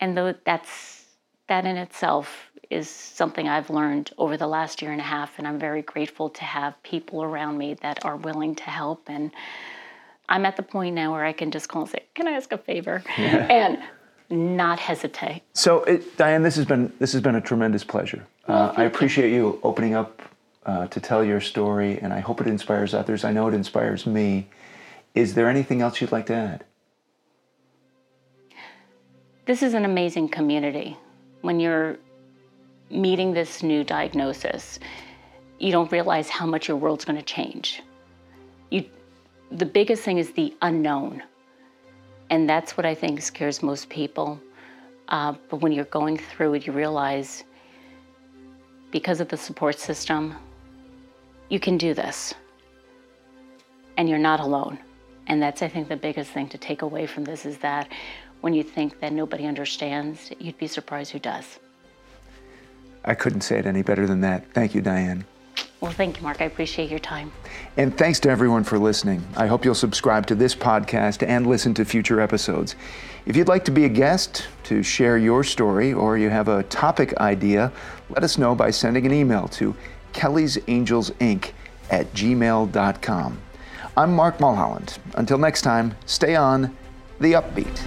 And 0.00 0.16
though 0.16 0.34
that's 0.44 1.06
that 1.48 1.64
in 1.64 1.76
itself 1.76 2.50
is 2.70 2.88
something 2.88 3.48
I've 3.48 3.68
learned 3.68 4.12
over 4.18 4.36
the 4.36 4.46
last 4.46 4.80
year 4.80 4.92
and 4.92 5.00
a 5.00 5.04
half, 5.04 5.38
and 5.38 5.46
I'm 5.46 5.58
very 5.58 5.82
grateful 5.82 6.30
to 6.30 6.44
have 6.44 6.80
people 6.82 7.22
around 7.22 7.58
me 7.58 7.74
that 7.82 8.04
are 8.04 8.16
willing 8.16 8.54
to 8.54 8.64
help. 8.64 9.08
And 9.08 9.32
I'm 10.28 10.46
at 10.46 10.56
the 10.56 10.62
point 10.62 10.94
now 10.94 11.12
where 11.12 11.24
I 11.24 11.32
can 11.32 11.50
just 11.50 11.68
call 11.68 11.82
and 11.82 11.90
say, 11.90 12.04
"Can 12.14 12.28
I 12.28 12.32
ask 12.32 12.52
a 12.52 12.58
favor?" 12.58 13.02
and 13.16 13.78
not 14.32 14.78
hesitate. 14.78 15.42
So, 15.52 15.84
it, 15.84 16.16
Diane, 16.16 16.42
this 16.42 16.56
has 16.56 16.64
been 16.64 16.92
this 16.98 17.12
has 17.12 17.20
been 17.20 17.36
a 17.36 17.40
tremendous 17.40 17.84
pleasure. 17.84 18.26
Uh, 18.48 18.72
I 18.76 18.84
appreciate 18.84 19.32
you 19.32 19.60
opening 19.62 19.94
up 19.94 20.22
uh, 20.66 20.86
to 20.88 21.00
tell 21.00 21.22
your 21.22 21.40
story, 21.40 21.98
and 22.00 22.12
I 22.12 22.20
hope 22.20 22.40
it 22.40 22.46
inspires 22.46 22.94
others. 22.94 23.24
I 23.24 23.32
know 23.32 23.46
it 23.48 23.54
inspires 23.54 24.06
me. 24.06 24.48
Is 25.14 25.34
there 25.34 25.48
anything 25.48 25.82
else 25.82 26.00
you'd 26.00 26.12
like 26.12 26.26
to 26.26 26.34
add? 26.34 26.64
This 29.44 29.62
is 29.62 29.74
an 29.74 29.84
amazing 29.84 30.28
community. 30.28 30.96
When 31.42 31.60
you're 31.60 31.96
meeting 32.90 33.32
this 33.32 33.62
new 33.62 33.84
diagnosis, 33.84 34.78
you 35.58 35.72
don't 35.72 35.90
realize 35.92 36.28
how 36.28 36.46
much 36.46 36.68
your 36.68 36.76
world's 36.76 37.04
going 37.04 37.18
to 37.18 37.24
change. 37.24 37.82
You, 38.70 38.84
the 39.50 39.66
biggest 39.66 40.02
thing 40.04 40.18
is 40.18 40.32
the 40.32 40.54
unknown. 40.62 41.22
And 42.32 42.48
that's 42.48 42.78
what 42.78 42.86
I 42.86 42.94
think 42.94 43.20
scares 43.20 43.62
most 43.62 43.90
people. 43.90 44.40
Uh, 45.08 45.34
but 45.50 45.58
when 45.58 45.70
you're 45.70 45.92
going 46.00 46.16
through 46.16 46.54
it, 46.54 46.66
you 46.66 46.72
realize 46.72 47.44
because 48.90 49.20
of 49.20 49.28
the 49.28 49.36
support 49.36 49.78
system, 49.78 50.34
you 51.50 51.60
can 51.60 51.76
do 51.76 51.92
this. 51.92 52.32
And 53.98 54.08
you're 54.08 54.26
not 54.30 54.40
alone. 54.40 54.78
And 55.26 55.42
that's, 55.42 55.60
I 55.60 55.68
think, 55.68 55.90
the 55.90 55.96
biggest 56.08 56.30
thing 56.30 56.48
to 56.48 56.56
take 56.56 56.80
away 56.80 57.06
from 57.06 57.24
this 57.24 57.44
is 57.44 57.58
that 57.58 57.92
when 58.40 58.54
you 58.54 58.62
think 58.62 58.98
that 59.00 59.12
nobody 59.12 59.44
understands, 59.44 60.30
you'd 60.38 60.56
be 60.56 60.66
surprised 60.66 61.12
who 61.12 61.18
does. 61.18 61.58
I 63.04 63.14
couldn't 63.14 63.42
say 63.42 63.58
it 63.58 63.66
any 63.66 63.82
better 63.82 64.06
than 64.06 64.22
that. 64.22 64.50
Thank 64.54 64.74
you, 64.74 64.80
Diane. 64.80 65.26
Well, 65.82 65.90
thank 65.90 66.18
you, 66.18 66.22
Mark. 66.22 66.40
I 66.40 66.44
appreciate 66.44 66.90
your 66.90 67.00
time. 67.00 67.32
And 67.76 67.98
thanks 67.98 68.20
to 68.20 68.30
everyone 68.30 68.62
for 68.62 68.78
listening. 68.78 69.26
I 69.36 69.48
hope 69.48 69.64
you'll 69.64 69.74
subscribe 69.74 70.28
to 70.28 70.36
this 70.36 70.54
podcast 70.54 71.26
and 71.26 71.44
listen 71.44 71.74
to 71.74 71.84
future 71.84 72.20
episodes. 72.20 72.76
If 73.26 73.34
you'd 73.34 73.48
like 73.48 73.64
to 73.64 73.72
be 73.72 73.84
a 73.84 73.88
guest, 73.88 74.46
to 74.62 74.84
share 74.84 75.18
your 75.18 75.42
story, 75.42 75.92
or 75.92 76.16
you 76.16 76.30
have 76.30 76.46
a 76.46 76.62
topic 76.62 77.16
idea, 77.16 77.72
let 78.10 78.22
us 78.22 78.38
know 78.38 78.54
by 78.54 78.70
sending 78.70 79.06
an 79.06 79.12
email 79.12 79.48
to 79.48 79.74
Kelly's 80.12 80.56
Angels 80.68 81.10
Inc. 81.18 81.50
at 81.90 82.12
gmail.com. 82.14 83.38
I'm 83.96 84.14
Mark 84.14 84.38
Mulholland. 84.38 84.98
Until 85.16 85.36
next 85.36 85.62
time, 85.62 85.96
stay 86.06 86.36
on 86.36 86.76
the 87.18 87.32
upbeat. 87.32 87.82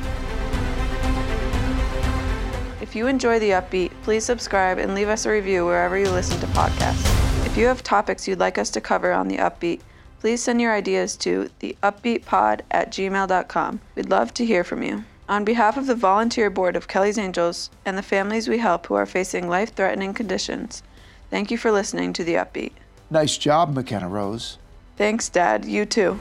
If 2.81 2.93
you 2.93 3.08
enjoy 3.08 3.39
The 3.39 3.51
Upbeat, 3.51 3.91
please 4.03 4.25
subscribe 4.25 4.79
and 4.79 4.93
leave 4.95 5.08
us 5.08 5.25
a 5.25 5.31
review 5.31 5.65
wherever 5.65 5.97
you 5.97 6.10
listen 6.10 6.39
to 6.41 6.47
podcasts. 6.47 7.14
If 7.56 7.60
you 7.60 7.68
have 7.68 7.84
topics 7.84 8.28
you'd 8.28 8.41
like 8.41 8.58
us 8.58 8.70
to 8.72 8.82
cover 8.82 9.13
on 9.13 9.30
The 9.30 9.38
Upbeat, 9.38 9.80
please 10.20 10.44
send 10.44 10.60
your 10.60 10.74
ideas 10.74 11.15
to 11.15 11.50
theupbeatpod 11.62 12.60
at 12.70 12.91
gmail.com. 12.91 13.80
We'd 13.96 14.10
love 14.10 14.34
to 14.34 14.46
hear 14.46 14.65
from 14.65 14.84
you. 14.84 15.06
On 15.30 15.46
behalf 15.46 15.78
of 15.78 15.88
the 15.88 15.96
volunteer 15.96 16.50
board 16.50 16.76
of 16.76 16.89
Kelly's 16.89 17.18
Angels 17.18 17.70
and 17.86 17.98
the 17.98 18.04
families 18.04 18.50
we 18.50 18.58
help 18.58 18.88
who 18.88 18.96
are 18.96 19.06
facing 19.06 19.48
life 19.48 19.74
threatening 19.74 20.13
conditions, 20.13 20.84
thank 21.30 21.50
you 21.50 21.58
for 21.58 21.72
listening 21.72 22.12
to 22.12 22.26
The 22.26 22.34
Upbeat. 22.34 22.74
Nice 23.10 23.38
job, 23.38 23.74
McKenna 23.74 24.10
Rose. 24.10 24.58
Thanks, 24.98 25.30
Dad. 25.30 25.63
You 25.63 25.86
too. 25.86 26.20